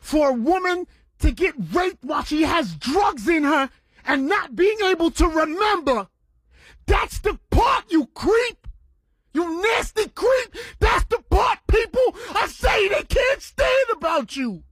for 0.00 0.30
a 0.30 0.34
woman 0.34 0.86
to 1.18 1.32
get 1.32 1.54
raped 1.72 2.04
while 2.04 2.24
she 2.24 2.42
has 2.42 2.76
drugs 2.76 3.28
in 3.28 3.42
her 3.42 3.70
and 4.06 4.26
not 4.26 4.56
being 4.56 4.78
able 4.84 5.10
to 5.10 5.26
remember. 5.26 6.08
That's 6.86 7.18
the 7.18 7.38
part, 7.50 7.90
you 7.90 8.06
creep. 8.14 8.66
You 9.34 9.60
nasty 9.60 10.08
creep. 10.08 10.54
That's 10.78 11.04
the 11.04 11.22
part 11.30 11.58
people 11.66 12.14
are 12.34 12.48
saying 12.48 12.90
they 12.90 13.02
can't 13.02 13.42
stand 13.42 13.86
about 13.92 14.36
you. 14.36 14.62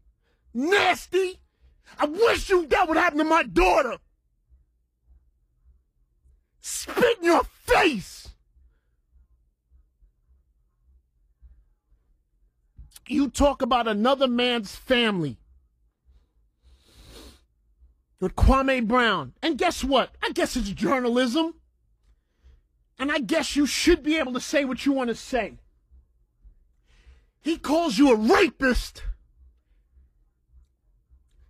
Nasty. 0.54 1.40
I 1.98 2.06
wish 2.06 2.48
you 2.48 2.66
that 2.66 2.88
would 2.88 2.96
happen 2.96 3.18
to 3.18 3.24
my 3.24 3.42
daughter. 3.42 3.98
Spit 6.68 7.18
in 7.18 7.26
your 7.26 7.44
face. 7.44 8.30
You 13.06 13.30
talk 13.30 13.62
about 13.62 13.86
another 13.86 14.26
man's 14.26 14.74
family 14.74 15.38
with 18.18 18.34
Kwame 18.34 18.84
Brown. 18.84 19.34
And 19.40 19.56
guess 19.56 19.84
what? 19.84 20.10
I 20.20 20.32
guess 20.32 20.56
it's 20.56 20.70
journalism. 20.70 21.54
And 22.98 23.12
I 23.12 23.20
guess 23.20 23.54
you 23.54 23.66
should 23.66 24.02
be 24.02 24.16
able 24.16 24.32
to 24.32 24.40
say 24.40 24.64
what 24.64 24.84
you 24.84 24.90
want 24.90 25.08
to 25.10 25.14
say. 25.14 25.58
He 27.42 27.58
calls 27.58 27.96
you 27.96 28.10
a 28.10 28.16
rapist. 28.16 29.04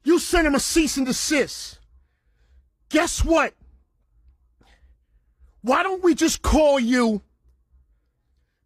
You 0.05 0.19
send 0.19 0.47
him 0.47 0.55
a 0.55 0.61
cease 0.61 0.99
and 0.99 1.07
desist. 1.07 1.79
Guess 2.91 3.25
what? 3.25 3.55
Why 5.67 5.83
don't 5.83 6.05
we 6.05 6.15
just 6.15 6.43
call 6.43 6.79
you 6.79 7.23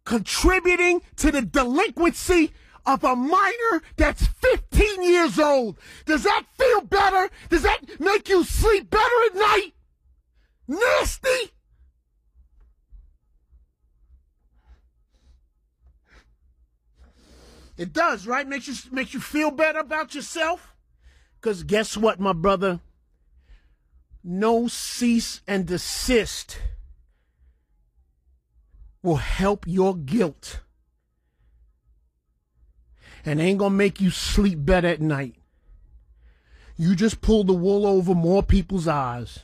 contributing 0.05 1.01
to 1.15 1.31
the 1.31 1.41
delinquency 1.41 2.53
of 2.85 3.03
a 3.03 3.15
minor 3.15 3.81
that's 3.97 4.27
15 4.27 5.01
years 5.01 5.39
old? 5.39 5.79
Does 6.05 6.21
that 6.21 6.43
feel 6.59 6.81
better? 6.81 7.31
Does 7.49 7.63
that 7.63 7.99
make 7.99 8.29
you 8.29 8.43
sleep 8.43 8.91
better 8.91 9.25
at 9.25 9.35
night? 9.35 9.71
Nasty? 10.67 11.53
It 17.79 17.93
does, 17.93 18.27
right? 18.27 18.47
Makes 18.47 18.67
you 18.67 18.75
makes 18.91 19.15
you 19.15 19.19
feel 19.19 19.49
better 19.49 19.79
about 19.79 20.13
yourself. 20.13 20.75
Cause 21.41 21.63
guess 21.63 21.97
what, 21.97 22.19
my 22.19 22.33
brother? 22.33 22.79
No 24.23 24.67
cease 24.67 25.41
and 25.47 25.65
desist 25.65 26.59
will 29.03 29.17
help 29.17 29.65
your 29.67 29.95
guilt. 29.95 30.61
And 33.25 33.39
ain't 33.39 33.59
gonna 33.59 33.75
make 33.75 34.01
you 34.01 34.09
sleep 34.09 34.65
better 34.65 34.87
at 34.87 35.01
night. 35.01 35.35
You 36.77 36.95
just 36.95 37.21
pulled 37.21 37.47
the 37.47 37.53
wool 37.53 37.85
over 37.85 38.15
more 38.15 38.41
people's 38.41 38.87
eyes. 38.87 39.39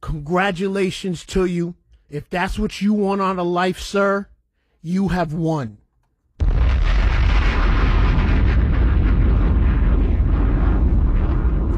Congratulations 0.00 1.24
to 1.26 1.46
you. 1.46 1.74
If 2.10 2.28
that's 2.30 2.58
what 2.58 2.80
you 2.80 2.94
want 2.94 3.20
out 3.20 3.38
of 3.38 3.46
life, 3.46 3.80
sir, 3.80 4.28
you 4.82 5.08
have 5.08 5.32
won. 5.32 5.78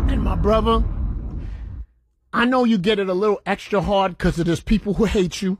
And 0.08 0.22
my 0.22 0.36
brother, 0.36 0.84
I 2.32 2.44
know 2.44 2.64
you 2.64 2.78
get 2.78 2.98
it 2.98 3.08
a 3.08 3.14
little 3.14 3.40
extra 3.46 3.80
hard 3.80 4.18
because 4.18 4.38
of 4.38 4.46
there's 4.46 4.60
people 4.60 4.94
who 4.94 5.04
hate 5.04 5.42
you. 5.42 5.58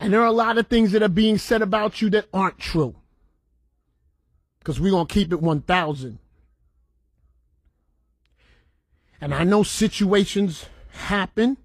And 0.00 0.12
there 0.12 0.22
are 0.22 0.26
a 0.26 0.32
lot 0.32 0.56
of 0.56 0.66
things 0.66 0.92
that 0.92 1.02
are 1.02 1.08
being 1.08 1.36
said 1.36 1.60
about 1.60 2.00
you 2.00 2.08
that 2.10 2.26
aren't 2.32 2.58
true. 2.58 2.96
Because 4.58 4.80
we're 4.80 4.90
going 4.90 5.06
to 5.06 5.14
keep 5.14 5.30
it 5.30 5.42
1,000. 5.42 6.18
And 9.20 9.34
I 9.34 9.44
know 9.44 9.62
situations 9.62 10.64
happen. 10.92 11.58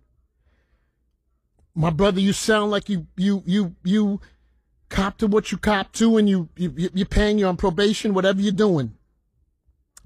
My 1.74 1.90
brother, 1.90 2.20
you 2.20 2.34
sound 2.34 2.72
like 2.72 2.90
you, 2.90 3.08
you, 3.16 3.42
you, 3.46 3.76
you 3.84 4.20
cop 4.90 5.18
to 5.20 5.28
what 5.28 5.54
you 5.54 5.58
cop 5.58 5.94
to 5.94 6.18
and 6.18 6.28
you, 6.28 6.50
you, 6.58 6.74
you're 6.94 7.06
paying, 7.06 7.40
you 7.40 7.48
on 7.48 7.56
probation, 7.56 8.14
whatever 8.14 8.42
you're 8.42 8.52
doing. 8.52 8.96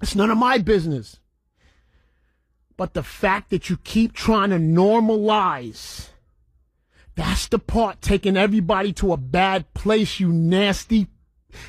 It's 0.00 0.14
none 0.14 0.30
of 0.30 0.38
my 0.38 0.58
business. 0.58 1.18
But 2.76 2.94
the 2.94 3.02
fact 3.02 3.50
that 3.50 3.68
you 3.68 3.76
keep 3.76 4.12
trying 4.12 4.50
to 4.50 4.56
normalize, 4.56 6.08
that's 7.20 7.48
the 7.48 7.58
part 7.58 8.00
taking 8.00 8.34
everybody 8.34 8.94
to 8.94 9.12
a 9.12 9.18
bad 9.18 9.74
place, 9.74 10.20
you 10.20 10.32
nasty. 10.32 11.06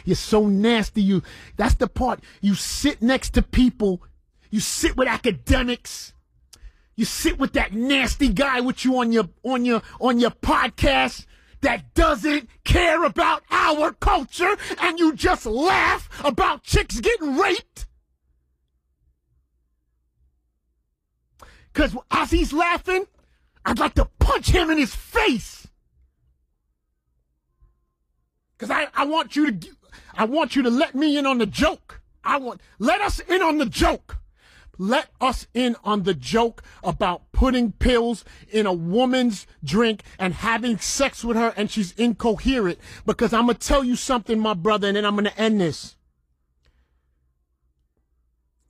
You're 0.06 0.16
so 0.16 0.48
nasty. 0.48 1.02
You, 1.02 1.24
that's 1.58 1.76
the 1.76 1.88
part. 1.88 2.22
You 2.40 2.56
sit 2.56 3.02
next 3.02 3.32
to 3.32 3.42
people. 3.42 4.02
You 4.50 4.62
sit 4.62 4.96
with 4.96 5.10
academics. 5.10 6.14
You 6.96 7.04
sit 7.04 7.38
with 7.38 7.52
that 7.54 7.74
nasty 7.74 8.30
guy 8.30 8.62
with 8.62 8.86
you 8.86 8.98
on 8.98 9.12
your, 9.12 9.28
on 9.44 9.66
your, 9.66 9.82
on 10.00 10.22
your 10.22 10.32
podcast 10.32 11.26
that 11.60 11.94
doesn't 11.96 12.48
care 12.64 13.04
about 13.04 13.44
our 13.52 13.92
culture 13.92 14.56
and 14.80 15.00
you 15.00 15.14
just 15.14 15.46
laugh 15.46 16.08
about 16.24 16.64
chicks 16.64 17.02
getting 17.02 17.36
raped. 17.36 17.88
Because 21.74 21.94
as 22.10 22.32
he's 22.32 22.54
laughing, 22.54 23.06
I'd 23.66 23.80
like 23.80 23.94
to 23.96 24.06
punch 24.20 24.50
him 24.50 24.70
in 24.70 24.78
his 24.78 24.96
face. 24.96 25.68
Because 28.58 28.72
I, 28.72 28.88
I 28.94 29.06
want 29.06 29.36
you 29.36 29.52
to 29.52 29.70
I 30.14 30.26
want 30.26 30.56
you 30.56 30.62
to 30.64 30.70
let 30.70 30.94
me 30.94 31.18
in 31.18 31.26
on 31.26 31.38
the 31.38 31.46
joke. 31.46 32.02
I 32.24 32.38
want 32.38 32.62
let 32.80 33.02
us 33.02 33.20
in 33.20 33.42
on 33.42 33.58
the 33.58 33.66
joke. 33.66 34.18
Let 34.78 35.10
us 35.20 35.48
in 35.54 35.76
on 35.84 36.04
the 36.04 36.14
joke 36.14 36.64
about 36.84 37.32
putting 37.32 37.72
pills 37.72 38.26
in 38.50 38.66
a 38.66 38.74
woman's 38.74 39.46
drink 39.64 40.02
and 40.18 40.34
having 40.34 40.78
sex 40.78 41.24
with 41.24 41.38
her 41.38 41.54
and 41.56 41.70
she's 41.70 41.92
incoherent. 41.94 42.80
Because 43.06 43.34
I'm 43.34 43.48
gonna 43.48 43.56
tell 43.56 43.84
you 43.84 43.96
something, 43.96 44.40
my 44.40 44.54
brother, 44.54 44.88
and 44.88 44.98
then 44.98 45.06
I'm 45.06 45.16
gonna 45.16 45.34
end 45.38 45.62
this. 45.62 45.96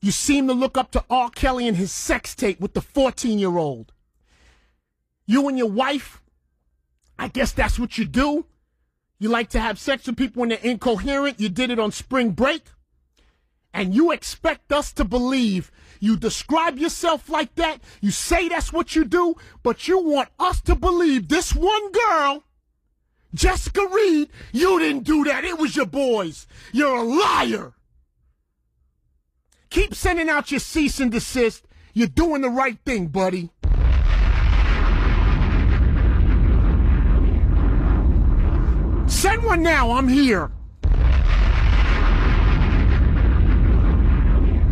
You 0.01 0.11
seem 0.11 0.47
to 0.47 0.53
look 0.53 0.77
up 0.77 0.91
to 0.91 1.05
R. 1.09 1.29
Kelly 1.29 1.67
and 1.67 1.77
his 1.77 1.91
sex 1.91 2.35
tape 2.35 2.59
with 2.59 2.73
the 2.73 2.81
14 2.81 3.37
year 3.37 3.57
old. 3.57 3.93
You 5.31 5.47
and 5.47 5.57
your 5.57 5.69
wife, 5.69 6.21
I 7.17 7.29
guess 7.29 7.53
that's 7.53 7.79
what 7.79 7.97
you 7.97 8.03
do. 8.03 8.47
You 9.17 9.29
like 9.29 9.49
to 9.51 9.61
have 9.61 9.79
sex 9.79 10.05
with 10.05 10.17
people 10.17 10.41
when 10.41 10.49
they're 10.49 10.57
incoherent. 10.61 11.39
You 11.39 11.47
did 11.47 11.69
it 11.69 11.79
on 11.79 11.93
spring 11.93 12.31
break. 12.31 12.63
And 13.73 13.95
you 13.95 14.11
expect 14.11 14.73
us 14.73 14.91
to 14.91 15.05
believe 15.05 15.71
you 16.01 16.17
describe 16.17 16.77
yourself 16.77 17.29
like 17.29 17.55
that. 17.55 17.79
You 18.01 18.11
say 18.11 18.49
that's 18.49 18.73
what 18.73 18.93
you 18.93 19.05
do, 19.05 19.35
but 19.63 19.87
you 19.87 19.99
want 19.99 20.27
us 20.37 20.59
to 20.63 20.75
believe 20.75 21.29
this 21.29 21.55
one 21.55 21.91
girl, 21.93 22.43
Jessica 23.33 23.87
Reed, 23.89 24.27
you 24.51 24.79
didn't 24.79 25.05
do 25.05 25.23
that. 25.23 25.45
It 25.45 25.57
was 25.57 25.77
your 25.77 25.85
boys. 25.85 26.45
You're 26.73 26.97
a 26.97 27.03
liar. 27.03 27.71
Keep 29.69 29.95
sending 29.95 30.27
out 30.27 30.51
your 30.51 30.59
cease 30.59 30.99
and 30.99 31.09
desist. 31.09 31.65
You're 31.93 32.07
doing 32.09 32.41
the 32.41 32.49
right 32.49 32.79
thing, 32.83 33.07
buddy. 33.07 33.51
Send 39.21 39.43
one 39.43 39.61
now. 39.61 39.91
I'm 39.91 40.07
here. 40.07 40.49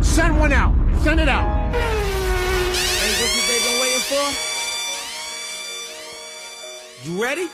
Send 0.02 0.40
one 0.40 0.52
out. 0.52 0.74
Send 1.04 1.20
it 1.20 1.28
out. 1.28 1.46
What 1.70 3.30
been 3.46 3.80
waiting 3.80 4.00
for? 4.10 4.26
You 7.04 7.22
ready? 7.22 7.48